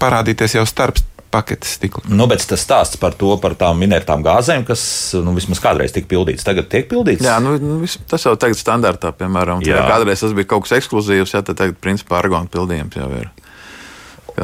[0.00, 2.02] parādīties jau starp paketes stikla.
[2.10, 4.82] Nu, bet tas stāsts par to, par tām minētām gāzēm, kas
[5.22, 7.22] nu, vismaz kādreiz tika pildīts, tagad tiek pildīts.
[7.26, 11.44] Jā, nu, nu tas jau tagad standartā, piemēram, kādreiz tas bija kaut kas ekskluzīvs, ja
[11.46, 13.30] tad tagad principā argona pildījums jau ir.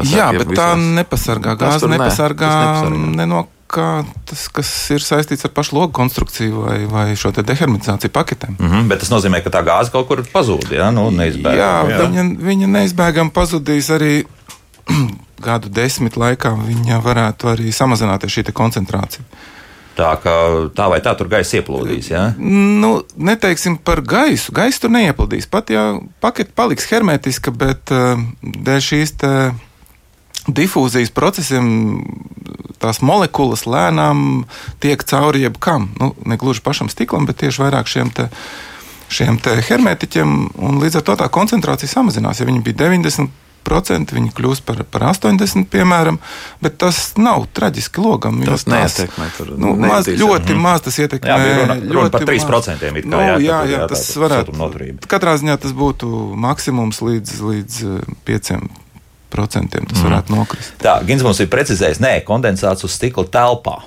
[0.04, 0.58] Jā, bet visās...
[0.58, 1.56] tā nepasargā.
[1.60, 6.78] Gāze nepasargā, nepasargā ne no kā tas, kas ir saistīts ar pašu logu konstrukciju vai,
[6.90, 8.56] vai šo dehermetizāciju paketēm.
[8.58, 10.70] Mm -hmm, bet tas nozīmē, ka tā gāze kaut kur pazūd.
[10.70, 12.06] Jā, nu, neizbēgam, jā, jā.
[12.06, 14.24] Viņa, viņa neizbēgami pazudīs arī
[15.48, 16.54] gadu desmit laikā.
[16.66, 19.24] Viņa varētu arī samazināties šī koncentrācija.
[19.96, 20.32] Tā, ka,
[20.76, 22.10] tā vai tā tur gaisa ieplūdīs.
[22.10, 22.34] Ja?
[22.36, 24.52] Nu, neteiksim par gaisu.
[24.52, 25.48] Gaisa tur neieplūdīs.
[25.48, 29.14] Pat ja pakete paliks hermetiska, bet uh, dēļ šīs.
[29.16, 29.30] Te,
[30.46, 32.00] difūzijas procesiem
[32.82, 34.44] tās molekulas lēnām
[34.82, 35.90] tiek cauri jebkam.
[36.00, 38.28] Nu, ne gluži pašam stiklam, bet tieši vairāk šiem te,
[39.12, 40.36] šiem te hermetiķiem.
[40.82, 42.40] Līdz ar to tā koncentrācija samazinās.
[42.40, 43.32] Ja viņi bija 90,
[43.66, 46.20] viņi kļūs par, par 80, piemēram,
[46.62, 48.38] bet tas nav traģiski logam.
[48.46, 49.26] Tas neietekmē.
[49.34, 50.62] Tur, nu, maz, ļoti mm.
[50.62, 51.34] maz tas ietekmē.
[51.34, 52.86] Jā, runa, runa par 3%.
[52.86, 54.54] Kā, nu, jā, jā, jā, tas varētu.
[55.10, 57.86] Katrā ziņā tas būtu maksimums līdz, līdz
[58.28, 58.85] 5%.
[59.32, 60.76] Procentiem tas varētu nokrist.
[60.82, 63.80] Tā, Gins mums ir precizējis, nē, kondensāts uz stikla telpā.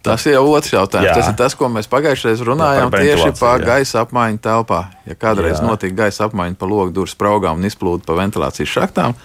[0.00, 1.10] Tas ir jau otrs jautājums.
[1.10, 1.14] Jā.
[1.18, 4.80] Tas ir tas, ko mēs pagājušajā reizē runājām Jā, par tieši par gaisa apmaiņu telpā.
[5.04, 5.66] Ja kādreiz Jā.
[5.66, 9.16] notika gaisa apmaiņa pa logu durvis spraugām un izplūde pa ventilācijas šachtām,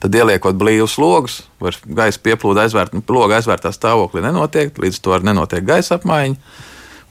[0.00, 5.28] tad ieliekot blīvus logus, var gaisa pieplūde aizvērt, loga aizvērtā stāvoklī nenotiek, līdz to arī
[5.28, 6.40] nenotiek gaisa apmaiņa.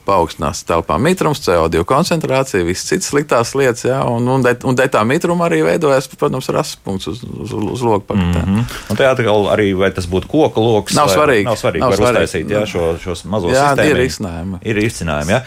[0.05, 4.87] Paaugstinās telpā mitrums, CO2 koncentrācija, visas citas sliktās lietas, jā, un, un, de, un de
[4.91, 8.49] tā mitruma arī veidojas, protams, rases punkts uz, uz, uz logu pakāpieniem.
[8.49, 8.97] Mm -hmm.
[8.97, 9.13] Tā
[9.53, 10.95] arī, vai tas būtu koka lokus.
[10.95, 11.45] Nav svarīgi.
[11.47, 12.23] Nav svarīgi, Nav var svarīgi.
[12.23, 13.91] uztaisīt jā, šo, šos mazos Jā, sistēmiņus.
[13.91, 14.57] ir risinājumi.
[14.61, 15.31] Ir izcinājumi.
[15.31, 15.41] Ja?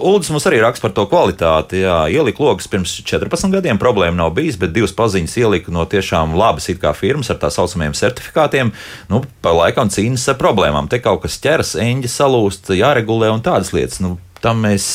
[0.00, 1.82] Uldis mums arī raksta par to kvalitāti.
[1.82, 1.98] Jā.
[2.12, 6.68] Ielika logus pirms 14 gadiem, problēma nav bijis, bet divas paziņas ielika no tiešām labas
[6.68, 8.72] it kā firmas ar tā saucamajiem certifikātiem.
[9.08, 10.88] Nu, pa laikam cīnās ar problēmām.
[10.88, 13.81] Te kaut kas ķeras, eņģi salūst, jāregulē un tādas lietas.
[14.02, 14.86] Nu, tam mēs,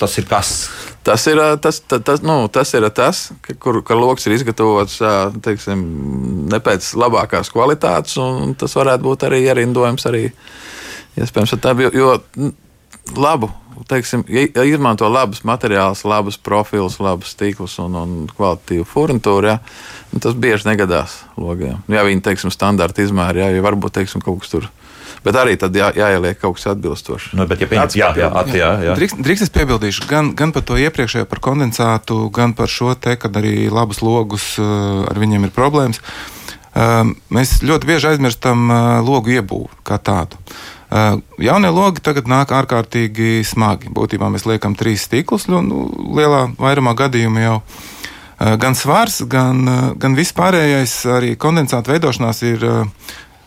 [0.00, 0.52] tas ir kas.
[1.04, 5.00] Tas ir tas, tas, tas, nu, tas, ir tas ka, kur ka lokus ir izgatavots
[5.44, 5.82] teiksim,
[6.52, 10.08] ne pēc labākās kvalitātes, un tas varētu būt arī ierindojums.
[10.08, 10.28] Arī,
[11.20, 12.52] iespējams, ar tā, jo, jo
[13.16, 13.52] labu.
[13.90, 19.50] Teiksim, ja izmanto labus materiālus, labus profilus, labus tīklus un, un kvalitatīvu furnitūru.
[19.50, 19.56] Ja,
[20.12, 21.82] nu, tas bieži negadās logiem.
[21.90, 24.70] Ja viņi teiksim, standarta izmēri, ja, ja varbūt teiksim, kaut kas tur.
[25.24, 27.32] Bet arī tad jā, jāieliek kaut kas atbilstošs.
[27.38, 28.94] Nu, bet, ja pieņem, jā, jā, at, jā, jā.
[28.98, 33.16] Drīkst, drīkst es piebildīšu gan, gan par to iepriekšējo, par kondensātu, gan par šo te,
[33.20, 36.02] kad arī labus logus uh, ar viņiem ir problēmas.
[36.04, 40.40] Uh, Mēs ļoti bieži aizmirstam uh, logu iebūvi kā tādu.
[40.90, 43.92] Uh, Jaunie logi tagad nāk ārkārtīgi smagi.
[43.94, 45.86] Būtībā mēs liekam trīs stiklus, nu, nu,
[46.18, 47.58] lielā vairumā gadījumu jau.
[47.62, 52.66] Uh, Gan svars, gan, uh, gan viss pārējais, arī kondensāta veidošanās ir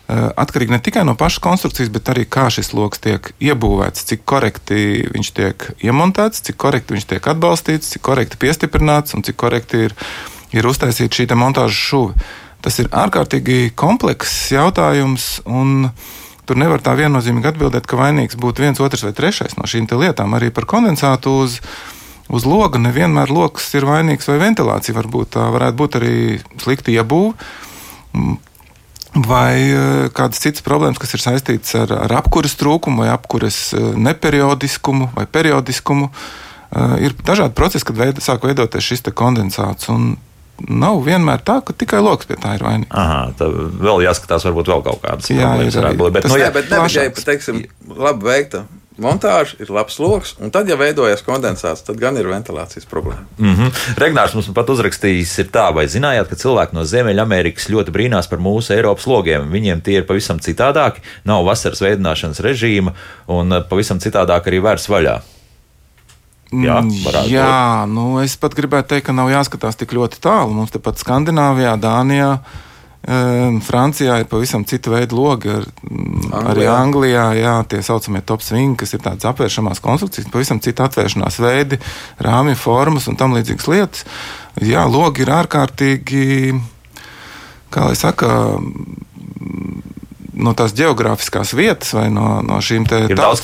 [0.08, 5.04] atkarīgi ne tikai no pašas konstrukcijas, bet arī kā šis lokus tiek iebūvēts, cik korekti
[5.12, 9.96] viņš tiek iemontēts, cik korekti viņš tiek atbalstīts, cik korekti piestiprināts un cik korekti ir,
[10.56, 12.16] ir uztaisīta šī montāžas šuve.
[12.64, 15.36] Tas ir ārkārtīgi komplekss jautājums.
[16.48, 20.32] Tur nevar tā viennozīmīgi atbildēt, ka vainīgs būtu viens, otrs vai trešais no šīm lietām.
[20.32, 21.58] Arī par kondensātu uz,
[22.32, 24.96] uz loga nevienmēr lokus ir vainīgs vai ventilācija.
[24.96, 26.14] Varbūt tā varētu būt arī
[26.64, 27.36] slikta iebūve.
[29.14, 33.90] Vai eh, kādas citas problēmas, kas ir saistītas ar, ar apkuras trūkumu, vai apkuras eh,
[33.96, 36.10] neperiodiskumu, vai periodiskumu.
[36.68, 39.88] Eh, Ir dažādi procesi, kad veid, sāk veidoties šis kondensāts.
[39.88, 40.16] un
[40.58, 42.90] Nav vienmēr tā, ka tikai lokus pie tā ir vainīgs.
[42.90, 46.12] Aha, tad vēl jāskatās, varbūt vēl kaut kādas Jā, problēmas ir varētu būt.
[46.16, 47.26] Bet, nu, Jā, jā, bet ne tikai plašāks.
[47.28, 47.60] teiksim,
[47.94, 48.64] labi veikta
[49.02, 53.24] montāža, ir labs lokus, un tad, ja veidojas kondensāts, tad gan ir ventilācijas problēma.
[53.38, 53.96] Mm -hmm.
[54.02, 58.38] Regnārs mums pat uzrakstījis, ir tā, vai zinājāt, ka cilvēki no Ziemeļamerikas ļoti brīnās par
[58.38, 59.50] mūsu Eiropas logiem.
[59.50, 62.92] Viņiem tie ir pavisam citādāki, nav vasaras veidināšanas režīma
[63.26, 65.20] un eh, pavisam citādāk arī vērs vaļā.
[66.48, 70.54] Jā, Mm, varētu Jā, nu, es pat gribētu teikt, ka nav jāskatās tik ļoti tālu.
[70.56, 72.67] Mums tepat Skandināvijā, Dānijā, um,
[73.06, 75.52] Francijā ir pavisam cita veida logi.
[75.54, 76.72] Ar, mm, arī Anglijā.
[76.74, 81.78] Anglijā, jā, tie saucamie top swing, kas ir tādas apvēršamās konstrukcijas, pavisam cita atvēršanās veidi,
[82.18, 84.04] rāmju formas un tam līdzīgas lietas.
[84.60, 86.58] Jā, logi ir ārkārtīgi,
[87.70, 89.80] kā lai saka, mm,
[90.42, 92.86] no tās geogrāfiskās vietas vai no, no šīm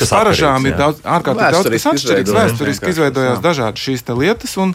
[0.03, 2.37] kas paražām ir daudz, ārkārtīgi daudz Vēsturiski kas atšķirīgs.
[2.39, 3.43] Vēsturiski izveidojās jā.
[3.49, 4.59] dažādas šīs te lietas.
[4.63, 4.75] Un,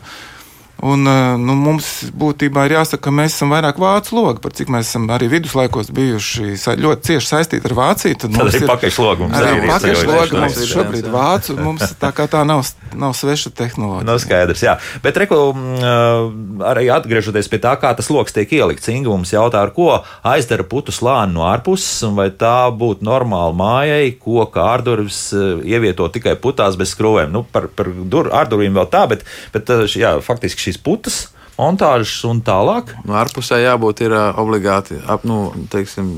[0.82, 4.72] Un, eh, nu, mums būtībā ir jāsaka, ka mēs esam vairāk vācu logi, par cik
[4.72, 8.20] mēs esam arī viduslaikos bijuši ļoti cieši saistīti ar Vāciju.
[8.24, 10.72] Tad arī pakaļšlogi mums arī ir pakaļšlogi mums izceļojuši.
[10.72, 11.58] šobrīd vācu.
[11.60, 12.64] Mums tā kā tā nav,
[12.96, 14.08] nav sveša tehnoloģija.
[14.08, 14.78] No skaidrs, jā.
[15.04, 19.62] Bet, reku, mm, arī atgriežoties pie tā, kā tas lokus tiek ielikts, Inga mums jautā,
[19.66, 19.92] ar ko
[20.24, 26.08] aizdara putu slāni no ārpuses, un vai tā būtu normāla mājai, ko kārdurvis eh, ievieto
[26.08, 27.36] tikai putās bez skrūvēm.
[27.36, 31.20] Nu, par par dur, ārdurvīm vēl tā, bet, bet eh, jā, faktiski šīs putas.
[31.60, 32.94] Montāžas un tālāk.
[33.04, 36.14] Nu, ārpusē jābūt ir ā, obligāti ap, nu, teiksim,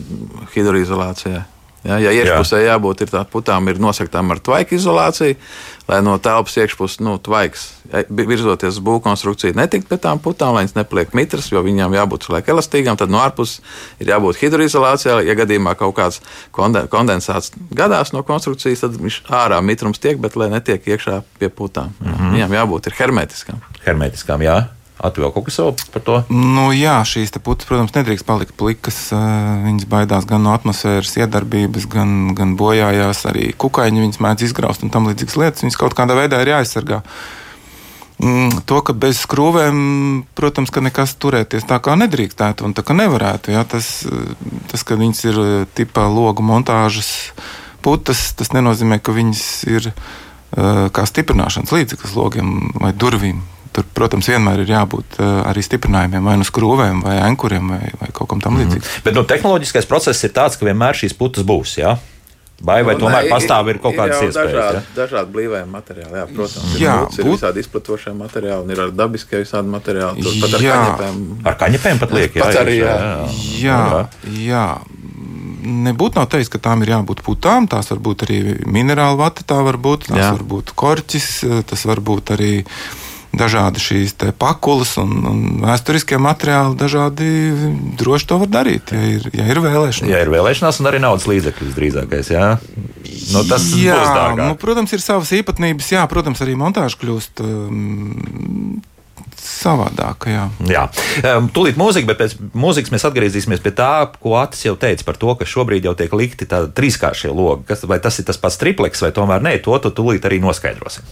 [0.53, 1.41] hidroizolācijai.
[1.81, 5.37] Ja, ja iekšpusē jābūt ir tā putām, ir nosaktām ar tvaika izolāciju,
[5.87, 7.63] lai no telpas iekšpuses nu, tvaiks
[8.07, 12.53] virzoties uz būvkonstrukciju netikt pie tām putām, lai viņas nepaliek mitras, jo viņām jābūt cilvēku
[12.53, 12.99] elastīgām.
[13.01, 13.63] Tad no ārpuses
[13.99, 15.23] ir jābūt hidroizolācijai.
[15.25, 16.21] Ja gadījumā kaut kāds
[16.55, 21.49] konde- kondensāts gadās no konstrukcijas, tad viņš ārā mitrums tiek, bet lai netiek iekšā pie
[21.49, 21.95] putām.
[21.99, 22.37] Mm -hmm.
[22.37, 23.57] Viņām jābūt hermetiskām.
[23.85, 24.59] Hermētiskām, jā.
[25.01, 26.15] Atvēl kaut kas vēl par to.
[26.29, 28.99] Nu, jā, šīs putas, protams, nedrīkst palikt plikas.
[29.11, 33.23] Viņas baidās gan no atmosfēras iedarbības, gan, gan bojājās.
[33.31, 35.65] Arī kukaiņi viņas mēdz izgraust un tam līdzīgas lietas.
[35.65, 37.01] Viņas kaut kādā veidā ir jāaizsargā.
[38.21, 39.77] Mm, To, ka bez skrūvēm,
[40.37, 43.55] protams, ka nekas turēties tā kā nedrīkstētu un tā kā nevarētu.
[43.55, 44.03] Jā, tas,
[44.69, 45.39] tas, ka viņas ir
[45.73, 47.31] tipā logu montāžas
[47.81, 49.41] putas, tas nenozīmē, ka viņas
[49.73, 49.89] ir
[50.93, 53.41] kā stiprināšanas līdzeklis logiem vai durvīm.
[53.73, 58.29] Tur, protams, vienmēr ir jābūt arī stiprinājumiem, vai nu skrūvēm, vai ankuriem, vai, vai kaut
[58.29, 58.61] kam tam Mhm.
[58.63, 59.03] līdzīgam.
[59.03, 61.77] Bet nu, tehnoloģiskais process ir tāds, ka vienmēr šīs putas būs.
[61.77, 61.97] Jā?
[62.61, 64.35] Vai, vai Nu, tomēr nē, pastāv ir kaut kādas iespējas?
[64.53, 64.81] Dažādi, ja?
[64.95, 66.75] dažādi blīvie materiāli, jā, protams.
[66.77, 70.21] Jā, ir, būs, ir būt- visādi izplatošie materiāli, un ir arī dabiskie visādi materiāli.
[70.21, 70.75] Tur pat ar Jā.
[70.77, 71.45] kaņepēm.
[71.47, 73.29] Ar kaņepēm pat liek, jā, Pats arī, iekšā, jā.
[73.65, 74.07] Jā,
[74.45, 74.67] jā.
[75.61, 77.67] Nebūtu nav teiks, ka tām ir jābūt putām.
[77.69, 80.07] Tās var būt arī minerāla vata, tā var būt.
[80.09, 80.31] Tas Jā.
[80.33, 82.65] var būt korķis, tas var būt arī
[83.35, 86.77] dažādi šīs pakulas un, un vēsturiskie materiāli.
[86.79, 87.29] Dažādi
[87.99, 90.11] droši to var darīt, ja ir, ja ir vēlēšanās.
[90.11, 92.53] Ja ir vēlēšanās, un arī naudas līdzekļus drīzākais, jā.
[93.31, 94.45] Nu, tas jā, būs dārgāk.
[94.45, 95.91] nu, protams, ir savas īpatnības.
[95.93, 98.81] Jā, protams, arī montāža kļūst um,
[99.41, 100.31] savādāka.
[100.31, 100.45] Jā.
[100.67, 100.83] Jā,
[101.37, 105.19] um, tūlīt mūzika, bet pēc mūzikas mēs atgriezīsimies pie tā, ko Atis jau teica par
[105.21, 107.69] to, ka šobrīd jau tiek likti tādi trīskāršie logi.
[107.71, 111.07] Kas, vai tas ir tas pats tripleks, vai tomēr nē, to tu tūlīt arī noskaidrosim.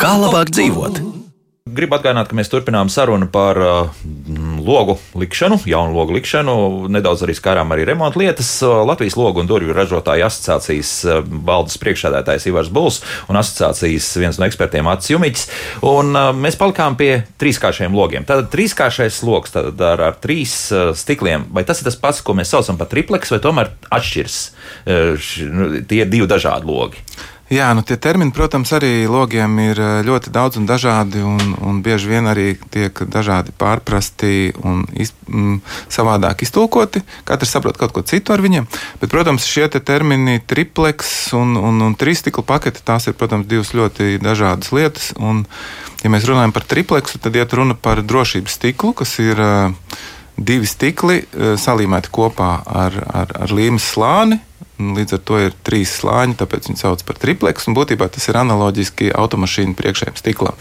[0.00, 1.02] Kā labāk dzīvot?
[1.76, 3.88] Gribu atgādināt, ka mēs turpinām sarunu par uh,
[4.64, 6.54] logu likšanu, jaunu logu likšanu.
[6.94, 8.48] Nedaudz arī skārām arī remonta lietas.
[8.64, 14.38] Uh, Latvijas logu un durvju ražotāju asociācijas uh, valdes priekšsēdētājs Ivars Buls un asociācijas viens
[14.40, 15.44] no ekspertiem Ats Jumiķis.
[15.90, 17.10] Un uh, mēs palikām pie
[17.42, 18.24] trīskāršiem logiem.
[18.30, 21.50] Tātad trīskāršais logs tad ar, ar trīs uh, stikliem.
[21.52, 24.40] Vai tas ir tas pats, ko mēs saucam par tripleks, vai tomēr atšķirs?
[24.86, 27.02] Uh, š- nu, tie divi dažādi logi.
[27.46, 31.76] Jā, nu tie termini, protams, arī logiem ir eh, ļoti daudz un dažādi, un, un
[31.78, 37.04] bieži vien arī tiek dažādi pārprasti un iz, mm, savādāk iztulkoti.
[37.28, 38.66] Katrs saprot kaut ko citu ar viņiem.
[38.98, 43.70] Bet, protams, šie te termini, tripleks un, un, un trīstikla pakete, tās ir, protams, divas
[43.78, 45.12] ļoti dažādas lietas.
[45.14, 45.44] Un,
[46.02, 49.94] ja mēs runājam par tripleksu, tad iet runa par drošības stiklu, kas ir eh,
[50.34, 54.42] divi stikli eh, salīmēti kopā ar, ar, ar līmes slāni.
[54.76, 57.72] Līdz ar to ir trīs slāņi, tāpēc viņi sauc par tripleksu.
[57.76, 60.58] Būtībā tas ir analoģiski automašīnu priekšējiem stiklam.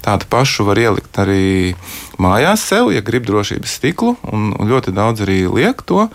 [0.00, 1.74] Tādu pašu var ielikt arī
[2.16, 6.06] mājās sev, ja grib drošības stiklu, un, un ļoti daudz arī liek to.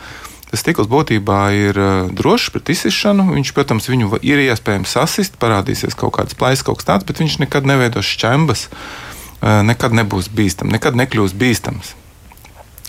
[0.50, 3.28] Tas stikls būtībā ir uh, drošs pret izsišanu.
[3.36, 7.38] Viņš, protams, viņu ir iespējams sasist, parādīsies kaut kāds plaisas, kaut kas tāds, bet viņš
[7.44, 11.94] nekad neveidos šķembas, uh, nekad nebūs bīstams, nekad nekļūs bīstams.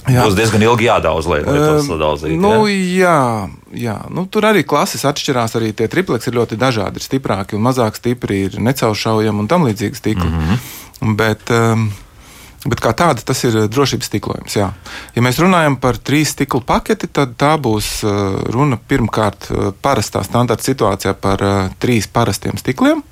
[0.07, 0.23] Jā.
[0.23, 2.39] Būs diezgan ilgi jādaudz, lai, lai to Ehm, sadalzītu.
[2.39, 3.51] Nu, jā?
[3.75, 3.97] jā.
[4.15, 5.57] Nu, tur arī klases atšķirās.
[5.59, 7.01] Arī tie tripleks ir ļoti dažādi.
[7.01, 10.29] Ir stiprāki un mazāk stipri, ir necauršaujami un tam līdzīgi stikli.
[10.31, 11.17] Mm -hmm.
[11.17, 11.91] Bet, um,
[12.65, 14.57] bet kā tāda, tas ir uh, drošības stiklojums.
[14.57, 14.71] Jā.
[15.15, 20.23] Ja mēs runājam par trīs stikla paketi, tad tā būs uh, runa pirmkārt uh, parastā
[20.25, 23.03] standarta situācijā par uh, trīs parastiem stikliem,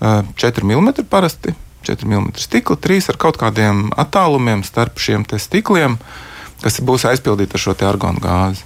[0.00, 1.54] uh, 4 mm parasti.
[1.86, 5.98] 4 mm stikla, 3 ar kaut kādiem attālumiem starp šiem stikliem,
[6.62, 8.64] kas būs aizpildīti ar šo argonu gāzi.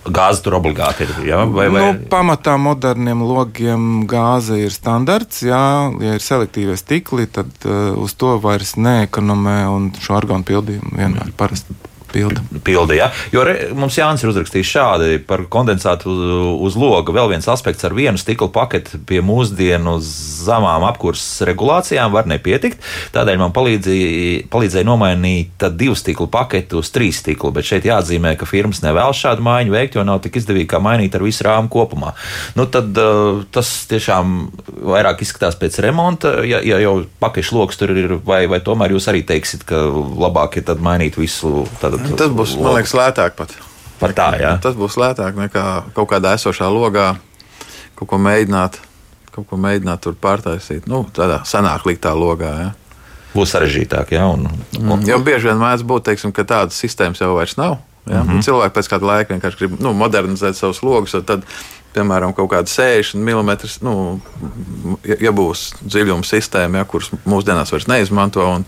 [0.00, 1.10] Gāze tur obligāti ir.
[1.28, 1.82] Jā, vai, vai?
[1.84, 5.42] Nu, pamatā moderniem logiem gāze ir standarts.
[5.44, 10.96] Jā, ja ir selektīvie stikli, tad uh, uz to vairs neekonomē un šo argonu pildījumu
[10.96, 11.76] vienmēr parasti
[12.12, 12.42] pilda.
[12.64, 13.10] Pildi, ja?
[13.32, 16.20] Jo re, mums Jānis ir uzrakstījis šādi par kondensātu uz,
[16.70, 17.14] uz loga.
[17.14, 22.82] Vēl viens aspekts ar vienu stikla paketi pie mūsdienu zemām apkurses regulācijām var nepietikt.
[23.14, 27.52] Tādēļ man palīdzēja, palīdzēja nomainīt divu stikla paketi uz trīs stiklu.
[27.54, 31.16] Bet šeit jāatzīmē, ka firmas nevēlas šādu maiņu veikt, jo nav tik izdevīgi kā mainīt
[31.16, 32.14] ar visu rāmu kopumā.
[32.58, 34.36] Nu, tad uh, tas tiešām
[34.90, 36.38] vairāk izskatās pēc remonta.
[36.48, 40.60] Ja, ja jau pakešu lokus tur ir, vai, vai tomēr jūs arī teiksiet, ka labāk
[40.60, 41.64] ir tad mainīt visu.
[42.00, 43.56] Tad, Tas būs, man liekas, lētāk pat.
[44.00, 44.54] Par tā, jā.
[44.62, 45.64] Tas būs lētāk nekā
[45.96, 47.14] kaut kādā esošā logā
[48.00, 48.78] kaut ko mēģināt,
[49.34, 50.88] kaut ko mēģināt tur pārtaisīt.
[50.88, 52.52] Nu, tādā senāk liktā logā.
[52.62, 52.70] Ja.
[53.34, 54.24] Būs sarežģītāk, jā.
[54.26, 54.48] Un,
[54.80, 57.78] un, Jo bieži vien mēdz būt, teiksim, ka tādas sistēmas jau vairs nav.
[58.06, 58.22] Ja?
[58.22, 58.46] Mm -hmm.
[58.46, 61.14] Cilvēki pēc kāda laika vienkārši grib nu, modernizēt savus logus.
[61.26, 61.44] Tad,
[61.94, 64.20] piemēram, kaut kāda 60 mm, nu,
[65.04, 68.64] ja, ja būs dziļuma sistēma, ja, kuras mūsdienās vairs neizmanto, un,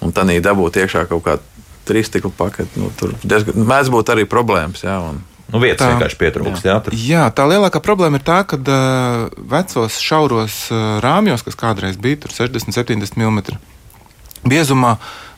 [0.00, 1.42] un tā nī dabūt iekšā kaut kādu
[1.88, 4.84] trīs stikla paketi, nu, tur diezgan, mēdz būt arī problēmas.
[4.84, 5.90] Ja, un, nu, vietas Tā.
[5.94, 6.68] vienkārši pietrūkst.
[6.68, 6.78] Jā.
[6.84, 11.98] Tur, Jā, tā lielākā problēma ir tā, ka uh, vecos šauros uh, rāmjos, kas kādreiz
[12.00, 13.42] bija tur 60, 70 mm
[14.48, 14.96] biezumā,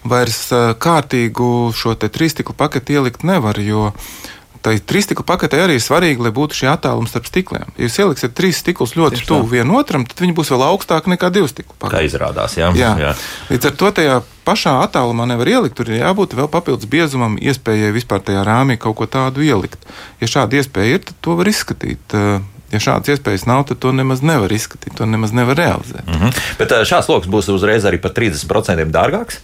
[0.08, 3.60] vairs uh, kārtīgu šo trīstiklu paketi ielikt nevar.
[3.60, 3.90] Jo
[4.64, 7.74] tai trīstiklu paketē arī ir svarīgi, lai būtu šie attālumi starp stikliem.
[7.76, 11.28] Ja jūs ieliksiet trīs stiklus ļoti Tieši tuvu vienotram, tad viņi būs vēl augstāki nekā
[11.34, 12.08] divu stiklu kā paketi.
[12.08, 12.70] izrādās, jā.
[12.78, 12.94] Jā.
[13.00, 13.12] jā.
[13.52, 14.16] Līdz ar to tajā
[14.48, 15.76] pašā attālumā nevar ielikt.
[15.76, 19.84] Tur ir jābūt vēl papildus biezumam, iespējai vispār tajā rāmī kaut ko tādu ielikt.
[20.24, 22.16] Ja šāda iespēja ir, tad to var izskatīt.
[22.16, 22.40] Uh,
[22.74, 26.08] Ja šādas iespējas nav, tad to nemaz nevar izskatīt, to nemaz nevar realizēt.
[26.10, 26.32] Mhm.
[26.58, 29.38] Bet ā, šāds lokus būs uzreiz arī par 30% dārgāks.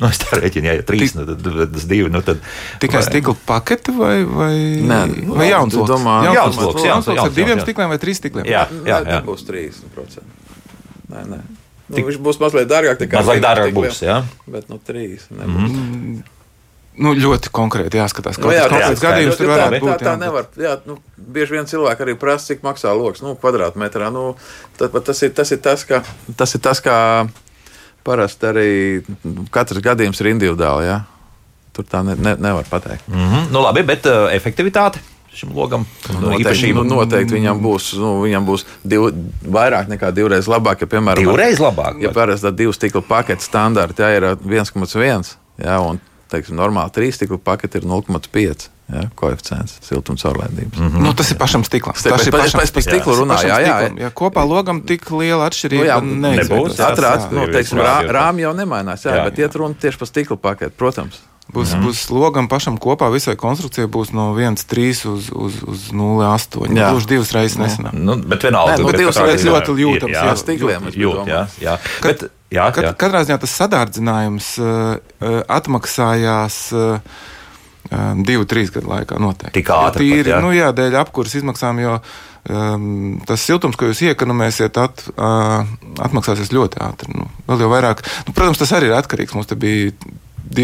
[0.00, 2.10] Nu, es tā rēķinu, ja ir trīs, nu, tad, tas divi.
[2.12, 2.40] Nu, tad,
[2.82, 4.52] Tikai vai- stikla pakete vai, vai,
[4.84, 5.00] Nē,
[5.32, 5.90] vai jauns tu loks?
[5.94, 8.44] domā- Jauns loks, jauns jauns, loks jauns, ar diviem stikliem vai trīs stikliem.
[8.50, 9.20] Jā, jā, jā.
[9.24, 10.20] būs 30%.
[11.08, 11.40] nē, nē.
[11.88, 14.16] Nu, viņš būs mazliet dārgāk nekā Mazliet stikls, dārgāk tik būs, jā.
[14.50, 15.28] Bet no trīs.
[15.30, 15.70] nebūs.
[15.70, 16.22] Mhm.
[16.96, 18.38] Nu, ļoti konkrēti jāskatās.
[18.40, 19.98] Nu, jā, gadījums Jo tur tā, tā, būt.
[20.00, 20.46] tā jā, nevar.
[20.56, 24.08] Jā, nu, bieži vien cilvēki arī prasa, cik maksā lokus nu, kvadrātmetrā.
[24.10, 24.34] Nu,
[24.80, 26.00] tad, tas, ir, tas, ir tas, ka,
[26.40, 27.28] tas ir tas, kā
[28.06, 28.70] parasti arī
[29.54, 30.88] katrs gadījums ir individuāli.
[30.88, 31.02] Jā.
[31.76, 33.08] Tur tā ne, ne, nevar pateikt.
[33.08, 33.52] Mm -hmm.
[33.52, 35.02] nu, labi, bet uh, efektivitāte
[35.36, 36.82] šim logam nu, Noteikti, īpašība.
[36.82, 39.10] nu, noteikti viņam būs, nu, viņam būs div,
[39.44, 40.80] vairāk nekā divreiz labāk.
[40.80, 42.00] Ja, piemēram, Divreiz labāk.
[42.00, 46.00] Ja parasti divu stikla paketi standarta jā, ir 1,1, jā, un
[46.32, 50.78] teiksim, normāli trīs stikla paketi ir 0,5 jā, koeficients siltums caurlaidības.
[50.78, 51.02] Mm.
[51.02, 51.94] Nu, tas ir pašam stiklam.
[51.96, 53.00] Es te- Tas ir es- pašam es par stiklam.
[53.00, 53.76] stiklu ir runāju, jā, jā.
[53.82, 53.98] stiklam.
[54.04, 56.76] Ja kopā logam tik liela atšķirība Nu, jā, nebūs, neizveidos.
[56.78, 56.90] jā.
[56.92, 57.32] Atrāds, jā.
[57.32, 58.10] nu, Jā, teiksim, jā, rā, jā.
[58.18, 59.46] rāmi jau nemainās, jā, Jā, jā, bet jā.
[59.48, 61.18] iet runa tieši par stikla paketi, protams.
[61.46, 66.74] Būs, būs logam pašam kopā visai konstrukcijai būs no 1,3 uz, uz, uz 0,8.
[66.74, 66.90] Jā.
[66.90, 67.92] Gluži divas reizes nesenāk.
[67.94, 70.34] Nu, bet vienalga, Nē, nu, bet divas reizes ļoti jūtams, Jā, jā.
[70.42, 71.76] Stikliem, es jūt, jā, jā.
[72.02, 72.90] Bet, jā, jā.
[72.98, 76.72] katrā ziņā tas sadārdzinājums uh, uh, atmaksājās.
[76.74, 76.98] Uh,
[77.90, 79.60] um, divu, trīs gadu laikā noteikti.
[79.60, 80.40] Tik ātri Jo pat, jā?
[80.44, 81.96] nu, jā, dēļ apkuras izmaksām, jo
[82.50, 85.66] um, tas siltums, ko jūs iekonomēsiet, at, uh,
[86.06, 87.12] atmaksāsies ļoti ātri.
[87.16, 89.34] Nu, vēl jau vairāk, nu, protams, tas arī ir atkarīgs.
[89.36, 89.92] Mums te bija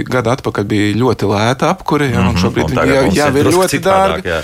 [0.06, 3.80] gadu atpakaļ bija ļoti lēta apkure, jā, un Mhm, šobrīd un mums jau ir ļoti
[3.82, 4.22] dārga.
[4.22, 4.42] jā.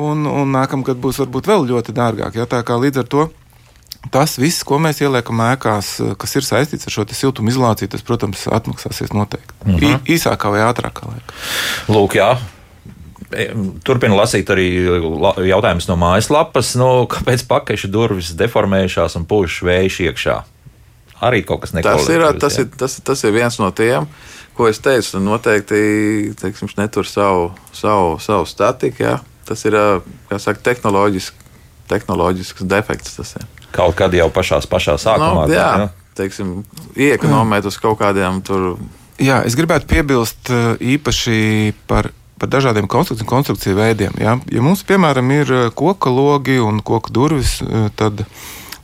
[0.00, 2.34] Un, un nākamgad būs varbūt vēl ļoti dārgāk.
[2.38, 3.24] Jā, tā kā līdz ar to
[4.08, 8.04] tas viss, ko mēs ieliekam ēkās, kas ir saistīts ar šo te siltumu izolāciju, tas,
[8.06, 9.52] protams, atmaksāsies noteikti.
[9.64, 9.84] Mm Mhm.
[9.84, 10.00] -hmm.
[10.16, 11.36] Īsākā vai ātrākā laikā.
[11.88, 12.38] Lūk, jā.
[13.30, 13.52] E,
[13.84, 14.66] Turpinu lasīt arī
[15.46, 16.74] jautājumus no mājaslapas.
[16.76, 20.42] Nu, kāpēc pakaļ durvis deformējušās un pūš vējš iekšā?
[21.20, 24.06] Arī kaut kas Tas ir, tas, ir, tas, tas ir viens no tiem,
[24.56, 25.20] ko es teicu.
[25.20, 29.02] Noteikti teiksim, netur savu, savu, savu statiku.
[29.02, 29.18] Jā.
[29.44, 29.76] Tas ir
[30.38, 31.36] saka, tehnoloģisks,
[31.88, 33.16] tehnoloģisks defekts.
[33.16, 33.59] Tas ir.
[33.74, 35.46] Kaut kad jau pašā, pašā sākumā.
[35.46, 35.88] nu, jā, jā.
[36.18, 36.54] teiksim,
[36.98, 38.74] iekonomēt uz kaut kādiem tur.
[39.20, 44.16] Jā, es gribētu piebilst eh, īpaši par, par dažādiem konstrukciju, konstrukciju veidiem.
[44.20, 44.38] Jā.
[44.50, 48.24] Ja mums, piemēram, ir eh, koka logi un koka durvis, eh, tad,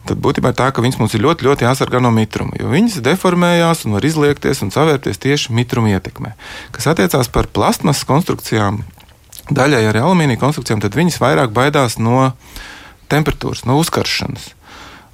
[0.06, 2.54] tad būtībā ir tā, ka viņas mums ir ļoti, ļoti jāsargā no mitruma.
[2.60, 6.36] Jo viņas deformējās un var izliekties un savērties tieši mitruma ietekmē.
[6.76, 8.84] Kas attiecās par plasmas konstrukcijām,
[9.50, 12.32] daļai arī alumīnija konstrukcijām, tad viņas vairāk baidās no
[13.12, 14.52] temperatūras, no uzkaršanas.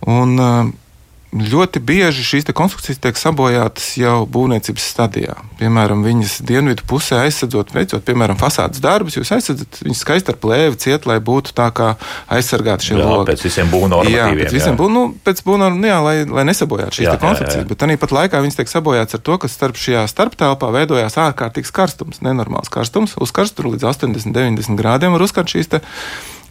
[0.07, 0.73] Un,
[1.33, 5.39] Ļoti bieži šīs konstrukcijas tiek sabojātas jau būvniecības stadijā.
[5.57, 10.77] Piemēram, viņas dienvidu pusē aizsardzot, veicot, piemēram, fasādes darbus, jūs aizsardzat viņas skaisti ar plēvi
[10.83, 11.95] ciet, lai būtu tā kā
[12.37, 13.31] aizsargāti šie logi.
[13.31, 17.09] pēc visiem būvnormatīviem, Jā, pēc visiem būvnormatīviem, nu, pēc būvnormatīviem, jā, lai, lai nesabojātu šīs
[17.09, 17.57] Jā, konstrukcijas.
[17.57, 17.71] jā, jā.
[17.73, 21.73] Bet arī pat laikā viņas tiek sabojātas ar to, ka starp šajā starptelpā veidojās ārkārtīgs
[21.73, 23.17] karstums, nenormāls karstums.
[23.17, 25.73] Uzkarst tur līdz 80, 90 grādiem var uzkart šīs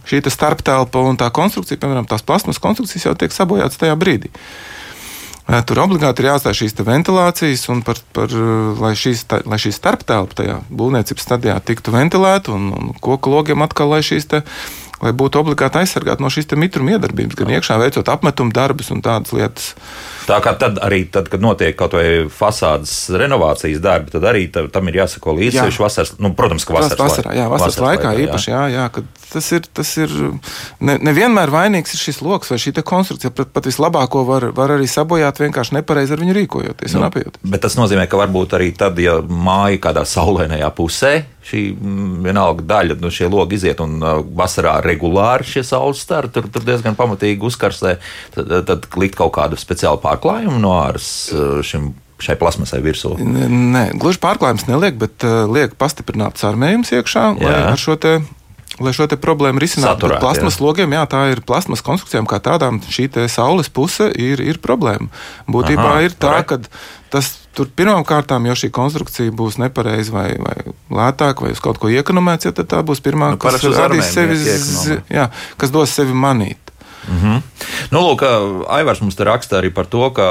[0.08, 4.32] šī te starptelpa un tā konstrukcija, piemēram, tās plasmas konstrukcijas jau tiek sabojātas tajā brīdī.
[5.68, 8.32] Tur obligāti ir jāatstāj šīs ventilācijas, un par, par,
[8.80, 13.66] lai, šīs, ta- lai šī starptelpa tajā būvniecības stadijā tiktu ventilēta, un, un koku logiem
[13.66, 14.30] atkal, lai šīs
[15.02, 19.34] lai būtu obligāti aizsargāti no šīs mitruma iedarbības, gan iekšā veicot apmetumu darbus un tādas
[19.36, 19.72] lietas.
[20.30, 24.68] Tā kā tad arī, tad, kad notiek kaut vai fasādes renovācijas darbi, tad arī ta-
[24.72, 25.58] tam ir jāsako līdzi.
[25.58, 25.70] Jā.
[25.82, 29.06] Vasaras, nu, protams, ka vasaras, vasarā, jā, vasaras, vasaras laikā, laikā īpaši, jā, jā, kad
[29.32, 30.14] tas ir, tas ir
[30.80, 33.32] ne, nevienmēr vainīgs ir šis lokus vai šī konstrukcija.
[33.36, 37.42] Pat, pat vislabāko var, var arī sabojāt vienkārši nepareizi ar viņu rīkojoties un apjoties.
[37.44, 41.14] Bet tas nozīmē, ka varbūt arī tad, ja māja kādā saulainajā pusē,
[41.48, 46.32] šī mm, vienalga daļa, nu, šie logi iziet un uh, vasarā regulāri šie saules stari
[46.34, 47.98] tur, tur diezgan pamatīgi uzkarsē,
[48.36, 51.94] tad, tad likt kaut kādu speciālu pārklājumu no āras uh, šim.
[52.22, 53.16] Šai plasmasai virsū.
[53.18, 57.64] Nē, gluži pārklājums neliek, bet uh, liek pastiprināts armējums iekšā, lai Jā.
[57.72, 58.12] ar šo te.
[58.80, 60.64] Lai šo problēmu risinātu, Saturēt, plasmas jā.
[60.64, 62.80] logiem, jā, tā ir plasmas konstrukcijām, kā tādām.
[62.88, 65.12] Šī saules puse ir, ir problēma.
[65.52, 66.62] Būtībā Aha, ir tā, ka
[67.12, 70.56] tas tur pirmām kārtām, jo šī konstrukcija būs nepareiza vai, vai
[70.88, 74.40] lētāka, vai uz kaut ko iekonomēts, ja, tā būs pirmā, Nu, kas radīs sevi,
[75.12, 75.28] jā,
[75.60, 76.72] kas dos sevi manīt.
[77.92, 78.24] Nu, lūk,
[78.72, 80.28] Aivars mums te raksta arī par to, ka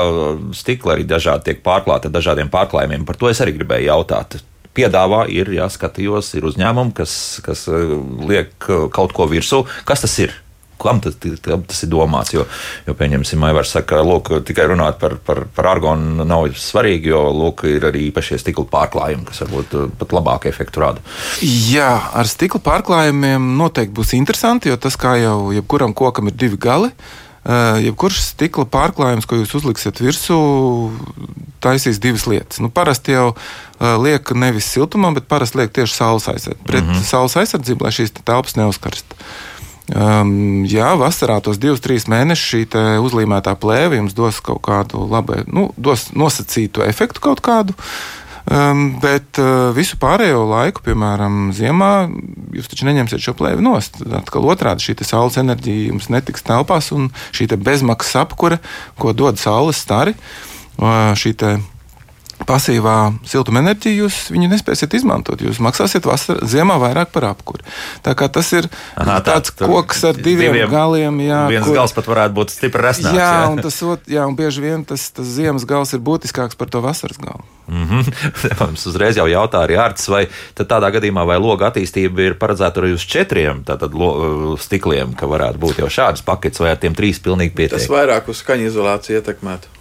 [0.57, 3.05] stikla arī dažādi tiek pārklāta ar dažādiem pārklājumiem.
[3.09, 4.39] Par to es arī gribēju jautāt.
[4.77, 7.13] Piedāvā, ir, jā, skatījos, ir uzņēmumi, kas,
[7.43, 7.97] kas eh,
[8.31, 9.65] liek eh, kaut ko virsū.
[9.89, 10.37] Kas tas ir?
[10.81, 12.33] Kam tas, kam tas ir domāts?
[12.33, 12.47] Jo,
[12.87, 17.67] jo pieņemsim, Aivars saka, lūk, tikai runāt par, par, par argonu nav svarīgi, jo, lūk,
[17.69, 21.03] ir arī īpašie stikla pārklājumi, kas varbūt eh, pat labāku efektu rada.
[21.43, 26.61] Jā, ar stikla pārklājumiem noteikti būs interesanti, jo tas, kā jau jebkuram kokam ir divi
[26.63, 30.41] gali, eh, jebkurš stikla pārklājums, ko jūs uzliksiet virsū,
[31.65, 32.61] taisīs divas lietas.
[32.61, 36.67] Nu, parasti jau eh, liek nevis siltumam, bet parasti liek tieši saules aizsardzību.
[36.67, 37.09] Pret mm -hmm.
[37.09, 39.17] saules aizsardzību, lai šīs telpas neuzkarst.
[39.91, 42.61] Um, jā, vasarā tos divus, trīs mēnešus šī
[43.03, 47.75] uzlīmētā plēve jums dos kaut kādu labu, nu, dos nosacītu efektu kaut kādu.
[48.51, 52.11] Um, bet uh, visu pārējo laiku, piemēram, ziemā,
[52.57, 54.01] jūs taču neņemsiet šo plēvi nost.
[54.19, 58.59] Atkal otrādi šī saules enerģija jums netiks telpās, un šī bezmaksas apkure,
[58.99, 60.17] ko dod saules stari,
[60.83, 61.37] uh, šī
[62.49, 62.95] pasīvā
[63.29, 65.41] siltumenerģiju jūs viņu nespēsiet izmantot.
[65.45, 67.65] Jūs maksāsiet vasarā, ziemā vairāk par apkuri.
[68.05, 71.21] Tā kā tas ir Aha, tā, tāds tur koks ar diviem, diviem galiem.
[71.27, 73.17] Jā, Viens kur- gals pat varētu būt stipri resnāks.
[73.19, 76.71] Jā, un tas ot, jā, un bieži vien tas, tas ziemas gals ir būtiskāks par
[76.73, 77.45] to vasaras galu.
[77.71, 78.03] Mhm.
[78.61, 80.25] Mums uzreiz jau jautā arī Arts, vai
[80.59, 85.29] tad tādā gadījumā vai loga attīstība ir paredzēta arī uz četriem tātad, lo, stikliem, ka
[85.31, 87.91] varētu būt jau šādas paketes, vai ar tiem trīs pilnīgi Tas pietiek.
[87.93, 89.77] vairāk uz skaņu izolāciju ietekmētu.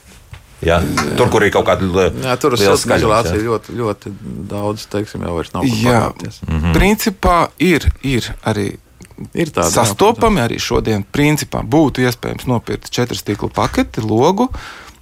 [0.65, 0.81] Jā,
[1.15, 1.87] tur, kur ir kaut kāda
[2.25, 4.11] Jā, tur skaļums, izolācija ļoti, ļoti
[4.49, 6.73] daudz, teiksim, jau vairs nav Jā, mm.
[6.75, 8.73] principā ir, ir arī
[9.35, 11.03] Ir tāda sastopami arī šodien.
[11.03, 14.47] Principā būtu iespējams nopirkt četru stiklu paketi, logu.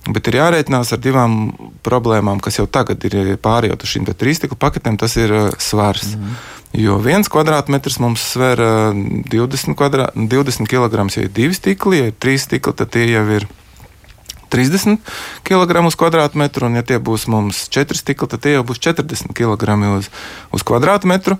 [0.08, 1.36] Bet ir jārēķinās ar divām
[1.86, 4.98] problēmām, kas jau tagad ir pārējot uz šīm trīs stikla paketēm.
[5.00, 6.16] Tas ir uh, svars.
[6.16, 6.38] Mm.
[6.78, 8.98] Jo viens kvadrātmetrs mums sver uh,
[9.30, 13.26] 20, kvadrā, 20 kg, ja ir divi stikli, ja ir trīs stikli, tad tie jau
[13.38, 13.48] ir
[14.54, 14.98] 30
[15.48, 19.34] kg uz kvadrātmetru, un, ja tie būs mums 4 stikli, tad tie jau būs 40
[19.38, 20.10] kg uz,
[20.56, 21.38] uz kvadrātmetru.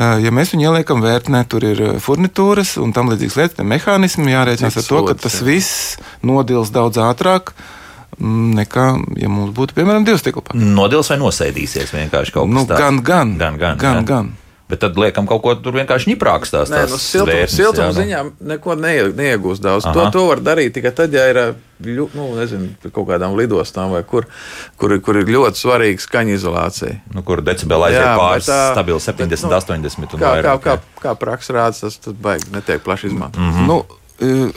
[0.00, 4.86] Ja mēs viņu ieliekam vērtnē, tur ir furnitūras un tam līdzīgas lietas, mehānismi jārēķinās ar
[4.86, 7.50] to, ka tas viss nodils daudz ātrāk
[8.20, 8.86] mm, nekā,
[9.18, 10.44] ja mums būtu, piemēram, divi stikli.
[10.54, 12.78] Nodils vai nosēdīsies vienkārši kaut kas Nu, tāds?
[12.78, 14.30] gan, gan, gan, gan, gan, gan.
[14.70, 16.70] Bet tad liekam kaut ko tur vienkārši ņiprāks tās.
[16.70, 18.20] Nē, nu, siltuma, vērtnes, siltuma jā, ziņā
[18.52, 19.84] neko neie- neiegūst daudz.
[19.90, 20.10] To, Aha.
[20.14, 21.40] to var darīt tikai tad, ja ir
[21.82, 24.26] ļu, nu, nezinu, kaut kādām lidostām vai kur,
[24.78, 27.00] kur, ir- kur ir ļoti svarīga skaņa izolācija.
[27.14, 30.60] Nu, kur decibeli aiziet pāris bet, stabili bet, 70, nu, 80 un Kā, kā, vairāk.
[30.62, 33.38] kā, kā praksa rāda, tas tas baigi netiek plaši izmantots.
[33.42, 33.66] Mm -hmm.
[33.66, 33.84] nu,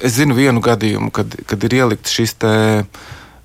[0.01, 2.83] es zinu vienu gadījumu, kad, kad ir ielikts šis te.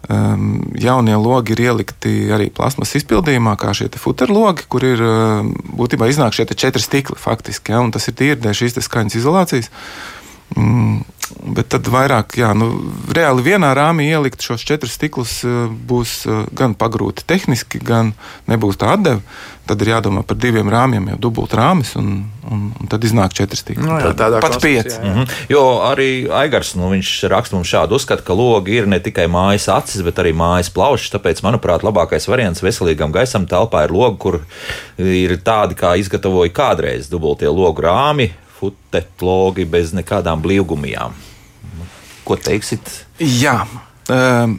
[0.08, 6.08] Um, jaunie logi ir ielikti arī plasmas izpildījumā, kā šie futerlogi, kur ir um, būtībā
[6.08, 7.74] iznāk šie četri stikli faktiski.
[7.74, 9.68] Ja, tas ir tīri dēļ šīs skaņas izolācijas.
[10.56, 11.02] Mm,
[11.54, 12.70] bet tad vairāk, jā, nu,
[13.14, 18.14] reāli vienā rāmī ielikt šos četrus stiklus eh, būs eh, gan pagrūti tehniski, gan
[18.48, 19.22] nebūs tā atdeve.
[19.68, 23.58] Tad ir jādomā par diviem rāmjiem, jau dubult rāmis, un, un, un tad iznāk četri
[23.60, 23.84] stikli.
[23.84, 24.94] Nu, jā, tādā Pat pieci.
[24.96, 25.04] jā.
[25.04, 25.28] Mhm.
[25.52, 26.08] Jo arī
[26.40, 30.22] Aigars nu, viņš raksta mums šādu uzskatu, ka logi ir ne tikai mājas acis, bet
[30.22, 31.12] arī mājas plaušas.
[31.18, 34.40] Tāpēc, manuprāt, labākais variants veselīgam gaisam telpā ir logi, kur
[34.96, 41.14] ir tādi, kā izgatavoja kādreiz dubultie logu rāmi, futetlogi bez nekādām blīvgumijām.
[42.26, 42.90] Ko teiksit?
[43.18, 43.62] Jā.
[44.10, 44.58] Um,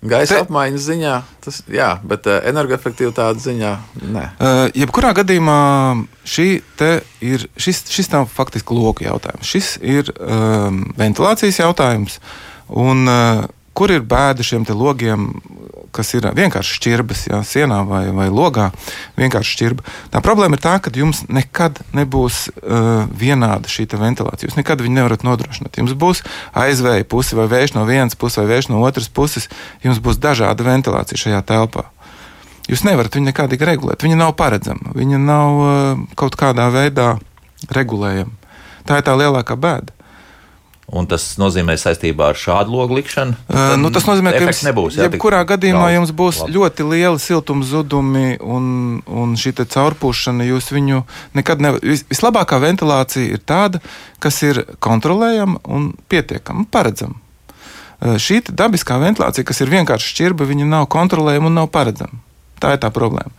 [0.00, 1.14] Gaisa Te- apmaiņas ziņā,
[1.44, 4.22] tas jā, bet uh, energoefektivitātes ziņā nē.
[4.40, 5.56] Uh, jebkurā gadījumā
[6.24, 6.46] šī
[6.80, 6.88] te
[7.20, 9.44] ir, šis, šis nav faktiski loka jautājums.
[9.44, 12.16] Šis ir um, ventilācijas jautājums.
[12.72, 13.44] Un, uh,
[13.76, 15.28] kur ir bēda šiem logiem,
[15.94, 18.70] kas ir vienkārši šķirbas, jā, sienā vai, vai logā?
[19.18, 19.84] Vienkārši šķirba.
[20.12, 24.50] Tā problēma ir tā, ka jums nekad nebūs uh, vienāda šī ventilācija.
[24.50, 25.80] Jūs nekad viņu nevarat nodrošināt.
[25.80, 26.22] Jums būs
[26.54, 29.48] aizvēja puse vai vējš no vienas puses vai vējš no otras puses.
[29.84, 31.88] Jums būs dažāda ventilācija šajā telpā.
[32.70, 34.04] Jūs nevarat viņu nekādīgi regulēt.
[34.06, 34.94] Viņa nav paredzama.
[34.94, 37.16] Viņa nav uh, kaut kādā veidā
[37.70, 38.36] regulējama.
[38.86, 39.99] Tā ir tā lielākā bēda.
[40.90, 43.36] Un tas nozīmē saistībā ar šādu logu likšanu.
[43.46, 44.96] Uh, nu, tas nozīmē, ka jums, nebūs.
[44.98, 45.94] jā, jebkurā gadījumā daudz.
[45.94, 46.54] jums būs Labi.
[46.56, 48.64] ļoti lieli siltuma zudumi un,
[49.06, 50.48] un šī caurpūšana.
[50.48, 51.04] Jūs viņu
[51.38, 51.86] nekad nevarat.
[51.86, 53.78] Vis, vislabākā ventilācija ir tāda,
[54.18, 57.14] kas ir kontrolējama un pietiekama, paredzama.
[58.00, 62.18] Uh, Šī dabiskā ventilācija, kas ir vienkārši šķirba, viņa nav kontrolējama un nav paredzama.
[62.60, 63.30] Tā ir tā problēma.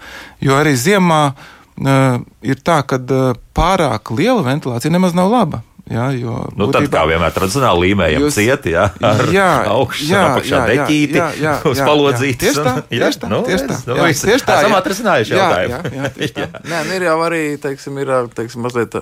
[0.41, 5.62] Jo arī ziemā uh, ir tā, ka uh, pārāk liela ventilācija nemaz nav laba.
[5.92, 10.22] Jā, jo Nu, tad, kā vienmēr, tradicionāli līmējam Jūs- cieti, jā, ar Jā, augšu jā,
[10.30, 12.48] apakšā jā, jā, deķīti, jā, jā, uz jā, palodzītes.
[12.48, 12.54] jā.
[12.54, 14.80] Tieši tā, un- tieši tā, nu, tieši tā, nu, jā, tieši tā, Esam jā.
[14.82, 15.72] atrisinājuši Jā, jautājumu.
[15.72, 16.48] jā, jā, tā.
[16.72, 18.96] Nē, nu ir jau arī teiksim, ir, teiksim, mazliet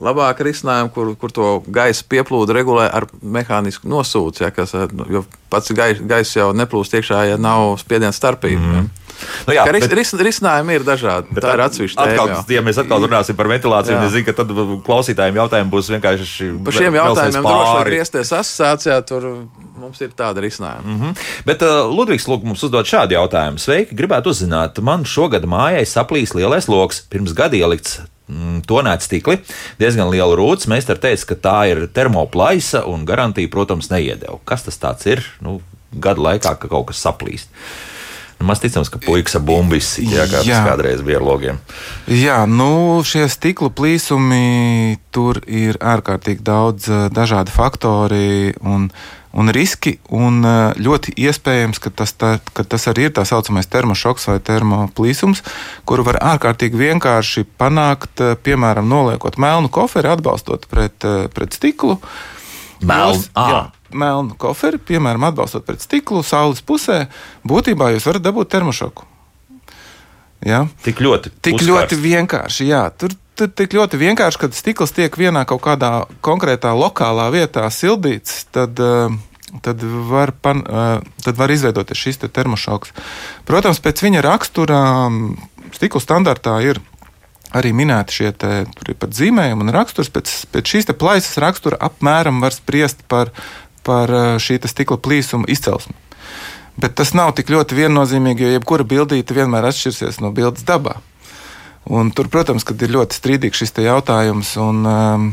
[0.00, 4.40] labāka risinājuma, kur, kur to gaisa pieplūdu regulē ar mehānisku nosūci.
[4.46, 8.64] Ja, kas, nu, jo pats gaisa gais jau neplūst iekšā, ja nav spiediena starpība.
[8.80, 8.88] Mm.
[9.46, 11.34] Nu, jā, ris, bet- ris, risinājumi ir dažādi.
[11.36, 12.44] Tā ir atsevišķa Atkal, tēma.
[12.56, 14.04] ja mēs atkal runāsim par ventilāciju, Jā.
[14.06, 14.52] es zinu, ka tad
[14.86, 19.28] klausītājiem jautājumi būs vienkārši Par šiem jautājumiem droši vien griezties asociācijā, tur
[19.80, 20.84] mums ir tāda risinājuma.
[20.84, 21.26] Mm -hmm.
[21.44, 23.58] Bet uh, Ludvigs Lūk mums uzdod šādu jautājumu.
[23.58, 28.00] Sveiki, gribētu uzzināt, man šogad mājai saplīs lielais lokus, pirms gada ielikts.
[28.30, 29.40] Mm, Tonēta stikli,
[29.80, 30.68] diezgan liela rūts.
[30.70, 34.38] Mēs te teicām, ka tā ir termoplaisa un garantija, protams, neiedeva.
[34.44, 35.24] Kas tas tāds ir?
[35.40, 35.60] Nu,
[35.92, 37.50] gada laikā, ka kaut kas saplīst.
[38.40, 40.62] Nu, Maz ticams, ka puikas ar bumbu izsīja, kā tas Jā.
[40.64, 41.58] kādreiz bija ar logiem.
[42.08, 48.86] Jā, nu, šie stikla plīsumi, tur ir ārkārtīgi daudz eh, dažādu faktori un,
[49.36, 49.98] un riski.
[50.08, 54.38] Un eh, ļoti iespējams, ka tas, tā, ka tas arī ir tā saucamais termošoks vai
[54.40, 55.44] termoplīsums,
[55.84, 60.96] kuru var ārkārtīgi vienkārši panākt, eh, piemēram, noliekot melnu koferi, atbalstot pret,
[61.36, 62.00] pret stiklu.
[62.80, 63.20] Melnu?
[63.92, 67.04] Melnu koferi, piemēram, atbalstot pret stiklu, saules pusē,
[67.46, 69.06] būtībā jūs varat dabūt termošoku.
[70.46, 70.64] Ja?
[70.84, 71.32] Tik ļoti.
[71.40, 71.70] Tik uzkarsts.
[71.70, 72.84] ļoti vienkārši, jā.
[72.96, 75.92] Tur, tur tik ļoti vienkārši, kad stikls tiek vienā kaut kādā
[76.24, 79.18] konkrētā lokālā vietā sildīts, tad, eh,
[79.64, 82.94] tad, var, pan, eh, tad var izveidoties šis te termošoks.
[83.48, 84.80] Protams, pēc viņa rakstura
[85.10, 85.36] mm,
[85.76, 86.80] stikla standartā ir
[87.56, 88.50] arī minēti šie te,
[89.00, 90.10] zīmējumi un raksturs.
[90.14, 93.32] Pēc, pēc šīs plaisas rakstura apmēram var spriest par,
[93.86, 95.96] par eh, šī stikla plīsuma izcelsmi.
[96.80, 101.00] Bet tas nav tik ļoti viennozīmīgi, jo jebkura bildīte vienmēr atšķirsies no bildes dabā.
[101.90, 104.56] Un tur, protams, ir ļoti strīdīgs šis jautājums.
[104.60, 105.30] Un, um,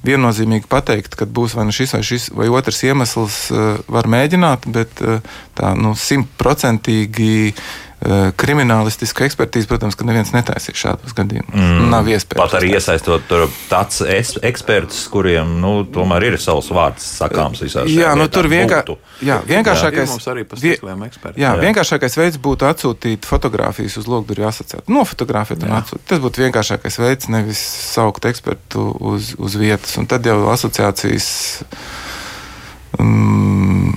[0.00, 4.64] Viennozīmīgi pateikt, ka būs vai nu šis vai, šis vai otrs iemesls, uh, var mēģināt,
[4.72, 5.20] bet uh,
[5.56, 7.89] tā nu, simtprocentīgi uh,
[8.40, 11.52] kriminālistiska ekspertīze, protams, ka neviens netaisīs šādos gadījumos.
[11.52, 11.90] Mm.
[11.92, 12.40] Nav iespējams.
[12.40, 17.90] Pat arī iesaistot tur tāds es- ekspertus, kuriem nu, tomēr ir savs vārds sakāms visās
[17.92, 18.32] Jā, šajā nu lietā.
[18.38, 18.94] tur vienkār...
[19.20, 20.08] Jā, vienkāršākais.
[20.14, 20.78] mums arī pa vie-.
[20.80, 21.52] Jā, Jā.
[21.60, 24.88] vienkāršākais veids būtu atsūtīt fotogrāfijas uz logduru asociāciju.
[24.88, 26.06] Nofotografēt un atsūtīt.
[26.08, 27.60] Tas būtu vienkāršākais veids, nevis
[27.92, 29.92] saukt ekspertu uz, uz vietas.
[30.00, 31.28] Un tad jau asociācijas
[32.98, 33.92] um,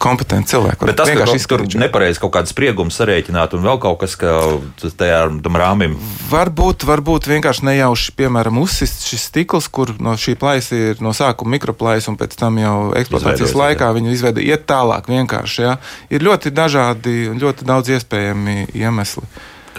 [0.00, 0.86] kompetenti cilvēki.
[0.88, 1.80] Bet tas, ka vienkārši izskaidrot šo.
[1.82, 4.34] nepareizi kaut kādas spriegumus sarēķināt un vēl kaut kas, ka
[4.80, 5.96] tajā tam rāmim
[6.30, 11.56] Varbūt, varbūt vienkārši nejauši, piemēram, uzsist šis stikls, kur no šī plaisa ir no sākuma
[11.56, 15.10] mikroplaisa, un pēc tam jau eksploatācijas laikā viņa izveido iet tālāk.
[15.10, 15.78] Vienkārši, ja?
[16.12, 19.26] Ir ļoti dažādi, un ļoti daudz iespējami iemesli.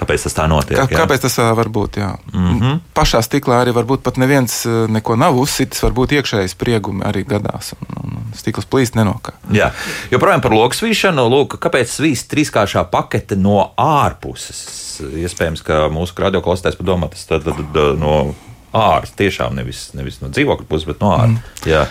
[0.02, 0.80] Kāpēc tas tā notiek?
[0.80, 0.98] Kā, jā?
[0.98, 2.00] kāpēc tas var būt?
[2.02, 2.80] Mm -hmm.
[2.98, 7.88] Pašā stiklā arī varbūt pat neviens neko nav uzsitis, varbūt iekšēji spriegumi arī gadās, un,
[8.04, 9.34] un, stikls plīst nenokā.
[9.52, 9.72] Jā,
[10.12, 11.30] joprojām par logu svīšanu.
[11.30, 15.02] Lūk, kāpēc svīst trīskāršā pakete no ārpuses?
[15.02, 18.36] Iespējams, ka mūsu radioklausītājs padomā, tas tad, tad, tad no
[18.74, 21.66] ārpuses tiešām nevis, nevis no dzīvokļa puses, bet no ārpuses.
[21.66, 21.86] Mm.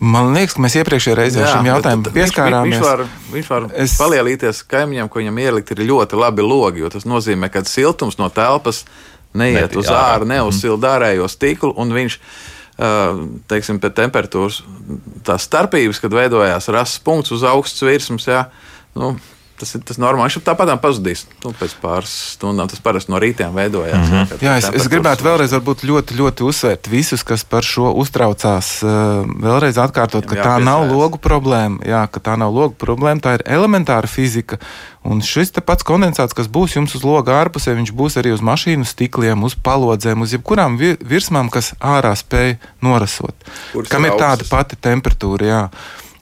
[0.00, 2.76] Man liekas, ka mēs iepriekšējā reizē Jā, šim jautājumam pieskārāmies.
[2.78, 3.00] Viņš var,
[3.32, 3.96] viņš var Es- es...
[3.98, 6.80] palielīties kaimiņam, ko viņam ielikt, ir ļoti labi logi.
[6.84, 8.84] jo Tas nozīmē, ka siltums no telpas
[9.34, 10.24] neiet Netiek uz ārā.
[10.26, 12.18] neuzsilda ārējo stiklu, un viņš.
[12.78, 12.90] ā,
[13.50, 14.60] Teiksim, pēc temperatūras
[15.26, 18.44] tās starpības, kad veidojās rases punkts uz augstas virsmas, jā,
[18.94, 19.16] nu,
[19.58, 20.28] tas ir tas normāli.
[20.28, 22.68] Viņš tāpat pazudīs nu, pēc pāris stundām.
[22.70, 23.96] Tas parasti no rītiem veidojās.
[24.08, 24.42] Mm -hmm.
[24.44, 28.82] Jā, es, es gribētu vēlreiz varbūt ļoti, ļoti uzsvērt visus, kas par šo uztraucās.
[28.82, 31.82] Vēlreiz atkārtot, ka tā nav logu problēma.
[31.86, 34.58] Jā, ka tā nav logu problēma, tā ir elementāra fizika.
[35.04, 38.84] Un šis pats kondensāts, kas būs jums uz loga ārpusē, viņš būs arī uz mašīnu
[38.84, 43.34] stikliem, uz palodzēm, uz jebkurām vi- virsmām, kas ārā spēj norasot.
[43.72, 44.48] Kuras Kam ir ir tāda augstas.
[44.48, 45.42] pati temperatūra.
[45.42, 45.62] Jā.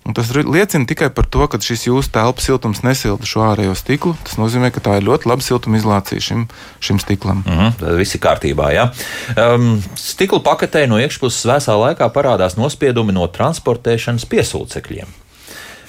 [0.06, 4.14] Un tas liecina tikai par to, ka šis jūsu telpas siltums nesilda šo ārējo stiklu.
[4.22, 6.46] Tas nozīmē, ka tā ir ļoti laba siltumizolācija šim,
[6.78, 7.42] šim stiklam.
[7.42, 8.70] Mhm, tad viss ir kārtībā.
[8.76, 8.86] Ja?
[9.34, 15.10] Um, stikla paketē no iekšpuses vēsā laikā parādās nospiedumi no transportēšanas piesūcekļiem.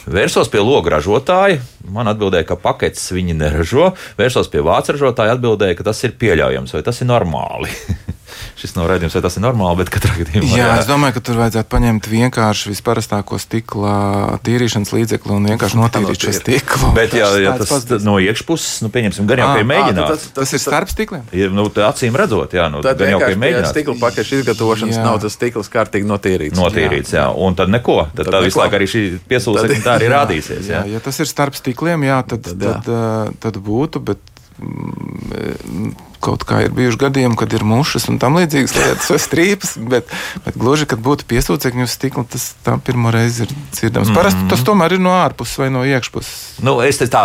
[0.07, 1.59] Vērsos pie logu ražotāja.
[1.91, 3.91] Man atbildēja, ka paketes viņi neražo.
[4.17, 7.69] Vērsos pie vācu ražotāja, atbildēja, ka tas ir pieļaujams vai tas ir normāli.
[8.59, 10.57] Šis nav redzams, vai tas ir normāli, bet katrā gadījumā.
[10.57, 13.93] Jā, es domāju, ka tur vajadzētu paņemt vienkārši visparastāko stikla
[14.45, 16.91] tīrīšanas līdzekli un vienkārši notīrīt šo stiklu.
[16.97, 19.67] Bet, ja, ja tāds tas pats t- no iekšpuses, nu, pieņemsim, gan jau, ka ir
[19.67, 20.27] Ā, mēģināts.
[20.37, 21.23] Tas ir starp stikliem.
[21.31, 23.71] Ir, nu, tā acīm redzot, jā, nu, Tad gan jau, pie mēģināts.
[23.75, 25.05] stikla pakešu izgatavošanas Jā.
[25.07, 26.57] nav tas stikls kārtīgi notīrīts.
[26.59, 27.27] Notīrīts, jā.
[27.33, 27.97] un tad neko.
[28.13, 30.67] Tad, tad, tad visu laiku arī šī piesūcekļa tā arī rādīsies.
[30.69, 30.83] Jā.
[30.85, 32.73] Jā, ja tas ir starp stikliem, jā, tad, Tad tad, jā.
[32.85, 34.01] tad, ā, tad būtu.
[34.11, 34.19] Bet,
[34.61, 39.75] mm, Kaut kā ir bijuši gadījumi, kad ir mušas un tam līdzīgas lietas, vai strīpas,
[39.91, 40.09] bet,
[40.45, 44.09] bet gluži, kad būtu piesūcekļi uz stikla, tas tā pirmo reizi ir dzirdams.
[44.15, 44.49] Parasti Mhm.
[44.49, 46.59] tas tomēr ir no ārpuses vai no iekšpuses.
[46.65, 47.21] Nu, es te tā,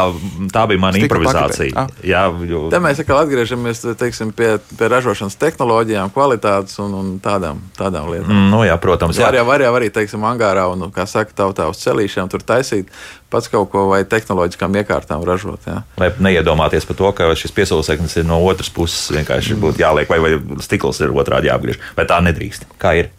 [0.52, 1.72] tā bija mana Stikla improvizācija.
[1.76, 1.86] Ah.
[2.04, 7.64] Jā, jo, Te mēs atkal atgriežamies teiksim, pie, pie ražošanas tehnoloģijām, kvalitātes un, un tādām,
[7.78, 8.28] tādām lietām.
[8.28, 9.16] mm, nu, jā, protams.
[9.16, 9.30] Jā.
[9.30, 12.88] Var jau, var jau arī, teiksim, angārā un, kā saka, tautā uz celīšiem tur taisīt
[13.32, 15.64] pats kaut ko vai tehnoloģiskām iekārtām ražot.
[15.64, 15.78] Jā.
[15.96, 20.18] Vai neiedomāties par to, ka šis piesūceklis ir no otras puses vienkārši būtu jāliek, vai,
[20.22, 21.80] vai stikls ir otrādi jāapgriež.
[21.98, 22.68] Vai tā nedrīkst?
[22.82, 23.10] Kā ir?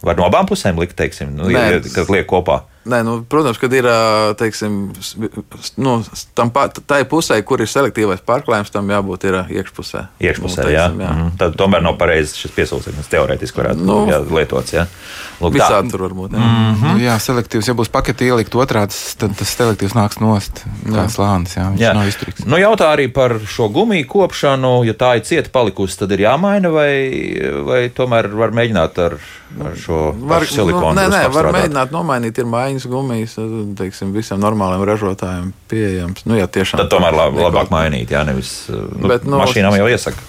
[0.00, 1.82] Var no abām pusēm likt, teiksim, nu, Nē.
[1.92, 2.62] kad liek kopā.
[2.88, 3.84] Nē, nu, protams, kad ir
[4.40, 4.76] teiksim,
[5.76, 5.98] nu,
[6.38, 6.48] tam
[6.88, 10.06] tai pusē, kur ir selektīvais pārklājums, tam jābūt ir iekšpusē.
[10.24, 10.86] Iekšpusē, nu, jā.
[10.88, 11.10] teiksim, jā.
[11.12, 13.10] Mm, tad tomēr nav pareizi šis piesauciens.
[13.12, 14.72] Teorētiski varētu Nu, jā, lietots.
[14.72, 14.86] Jā.
[15.40, 15.58] Lūk, tā.
[15.58, 16.38] Visādi tur var būt.
[16.38, 16.46] Jā.
[16.46, 16.80] Mm.
[16.86, 17.68] Nu, jā, selektīvs.
[17.68, 20.64] Ja būs paketi ielikt otrādi, tad tas selektīvs nāks nost.
[20.88, 21.92] Kā slānis, jā, viņš Jā.
[21.96, 22.46] nav izturīgs.
[22.48, 24.72] Nu, jautā arī par šo gumiju kopšanu.
[24.88, 26.92] Ja tā ir cieta palikusi, tad ir jāmaina, vai,
[27.68, 29.18] vai tomēr var mēģināt ar,
[29.68, 30.94] ar šo Var, pašu silikonu?
[30.96, 32.40] nu, nē, nē, var mēģināt nomainīt.
[32.40, 33.38] Ir mājiņas gumijas,
[33.78, 36.26] teiksim, visiem normāliem ražotājiem pieejams.
[36.28, 36.82] Nu, jā, tiešām.
[36.82, 40.22] Tad tomēr lab, labāk mainīt, jā, nevis nu, Bet, nu, mašīnām jau iesaka.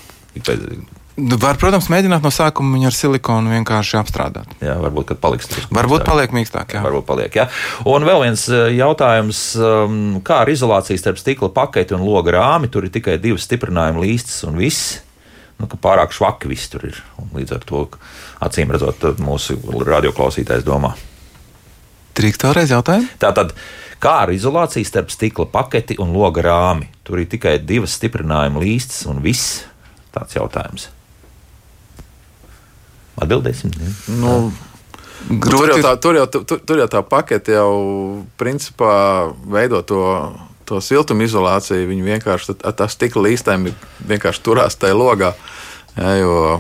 [1.22, 4.54] Nu, Var, protams, mēģināt no sākuma viņu ar silikonu vienkārši apstrādāt.
[4.64, 5.68] Jā, varbūt, kad paliks tur.
[5.76, 6.78] Varbūt paliek mīkstāk.
[6.78, 6.82] Jā.
[6.86, 7.46] Varbūt paliek, jā.
[7.92, 12.72] Un vēl viens eh, jautājums, um, kā ar izolāciju starp stikla paketi un loga rāmi?
[12.72, 15.02] Tur ir tikai divas stiprinājuma līstas un viss.
[15.60, 17.04] Nu, ka pārāk švaki viss tur ir.
[17.22, 17.86] Un līdz ar to,
[18.48, 19.60] acīm redzot, tad mūsu
[19.92, 20.96] radioklausītājs domā.
[22.22, 23.10] Drīkst vēlreiz jautājumu?
[23.22, 23.54] Tātad,
[24.02, 26.90] kā ar izolāciju starp stikla paketi un loga rāmi?
[27.08, 29.64] Tur ir tikai divas stiprinājuma līstas un viss.
[30.14, 30.90] Tāds jautājums.
[33.22, 33.74] Atbildēsim.
[33.80, 33.94] ne?
[34.20, 34.36] Nu,
[35.22, 37.74] Tur jau, tā, tur, jau, tur, tur jau tā pakete jau
[38.42, 38.94] principā
[39.54, 40.02] veido to,
[40.66, 41.90] to siltumizolāciju.
[41.92, 43.70] Viņi vienkārši ar tā stikla līstēm
[44.10, 45.34] vienkārši turās tajā logā.
[45.94, 46.58] Jā,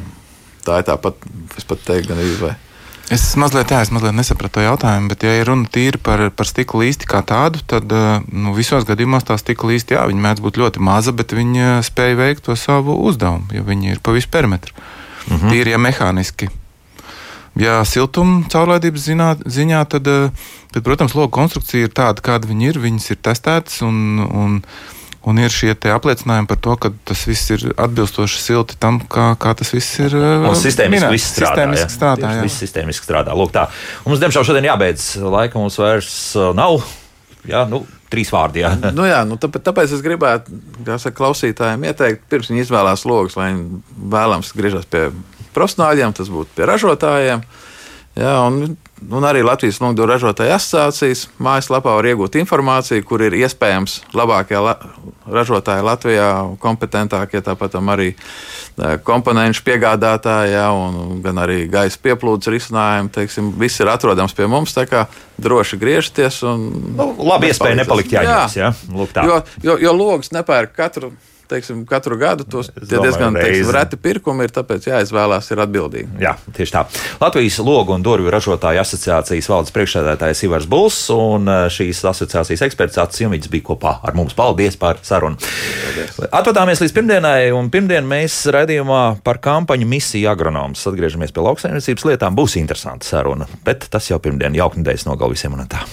[0.67, 1.25] tā ir tāpat,
[1.57, 2.70] es pat teiktu, gan izvēle.
[3.11, 6.47] Es mazliet, jā, es mazliet nesapratu to jautājumu, bet, ja ir runa tīri par, par
[6.47, 10.43] stikla līsti kā tādu, tad eh, nu, visos gadījumos tā stikla līsti, jā, viņi mēdz
[10.45, 14.15] būt ļoti maza, bet viņi eh, spēj veikt to savu uzdevumu, jo viņi ir pa
[14.15, 14.71] visu perimetru.
[15.27, 15.51] Mm -hmm.
[15.51, 16.47] Tīri, ja mehāniski.
[17.59, 19.09] Ja siltuma caurlaidības
[19.43, 20.31] ziņā, tad, eh,
[20.71, 22.79] tad, protams, logu konstrukcija ir tāda, kāda viņi ir.
[22.79, 24.61] Viņas ir testētas un, un,
[25.29, 29.53] un ir šie apliecinājumi par to, ka tas viss ir atbilstoši silti tam, kā, kā
[29.59, 30.15] tas viss ir.
[30.17, 31.53] eh, Un sistēmiski viss strādā.
[31.53, 31.93] Sistēmiski jā.
[31.95, 32.45] strādā jā.
[32.47, 33.35] Viss sistēmiski strādā.
[33.37, 33.67] Lūk, tā.
[34.05, 35.05] Un mums, diemžēl, šodien jābeidz.
[35.21, 36.81] Laika mums vairs uh, nav.
[37.47, 38.61] Jā, nu, trīs vārdi.
[38.65, 38.73] Jā.
[38.97, 40.57] Nu, jā, nu, tāpēc, tāpēc es gribētu
[40.97, 43.81] saka, klausītājiem ieteikt, pirms viņi izvēlās logus, lai viņi
[44.13, 45.07] vēlams griežas pie
[45.55, 47.41] profesionāļiem, tas būtu pie ražotājiem.
[48.11, 48.73] Jā, un,
[49.07, 54.73] un arī Latvijas Lungdu ražotāju asociācijas mājaslapā var iegūt informāciju, kur ir iespējams labākie la
[55.31, 56.27] ražotāji Latvijā,
[56.59, 58.09] kompetentākie, tāpat arī
[59.07, 63.13] komponentu piegādātāji, jā, un gan arī gaisa pieplūdes risinājumi.
[63.15, 65.05] Teiksim, viss ir atrodams pie mums, tā kā
[65.39, 66.43] droši griežties.
[66.43, 68.59] Un, Nu, labi, iespēja nepalikt jāņemas.
[68.59, 68.73] Jā.
[68.91, 69.23] Lūk, tā.
[69.23, 71.13] Jo, jo, jo logs nepērk katru,
[71.51, 72.47] teiksim, katru gadu.
[72.47, 76.21] Tos domāju, diezgan teiksim, reti pirkumi ir, tāpēc jāizvēlās ir atbildīgi.
[76.23, 76.85] Jā, tieši tā.
[77.21, 82.99] Latvijas logu un durvju ražotāju asociācijas valdes priekšsēdētājs Ivars Bulls un uh, šīs asociācijas eksperts
[83.21, 84.35] Jumīts bija kopā ar mums.
[84.37, 85.37] Paldies par sarunu.
[86.31, 92.37] Atvadāmies līdz pirmdienai, un pirmdien mēs raidījumā par kampaņu misiju agronomus atgriežamies pie lauksaimniecības lietām.
[92.37, 95.85] Būs interesanta saruna, bet tas jau pirmdien, jauka nedēļas nogal visiem un tā.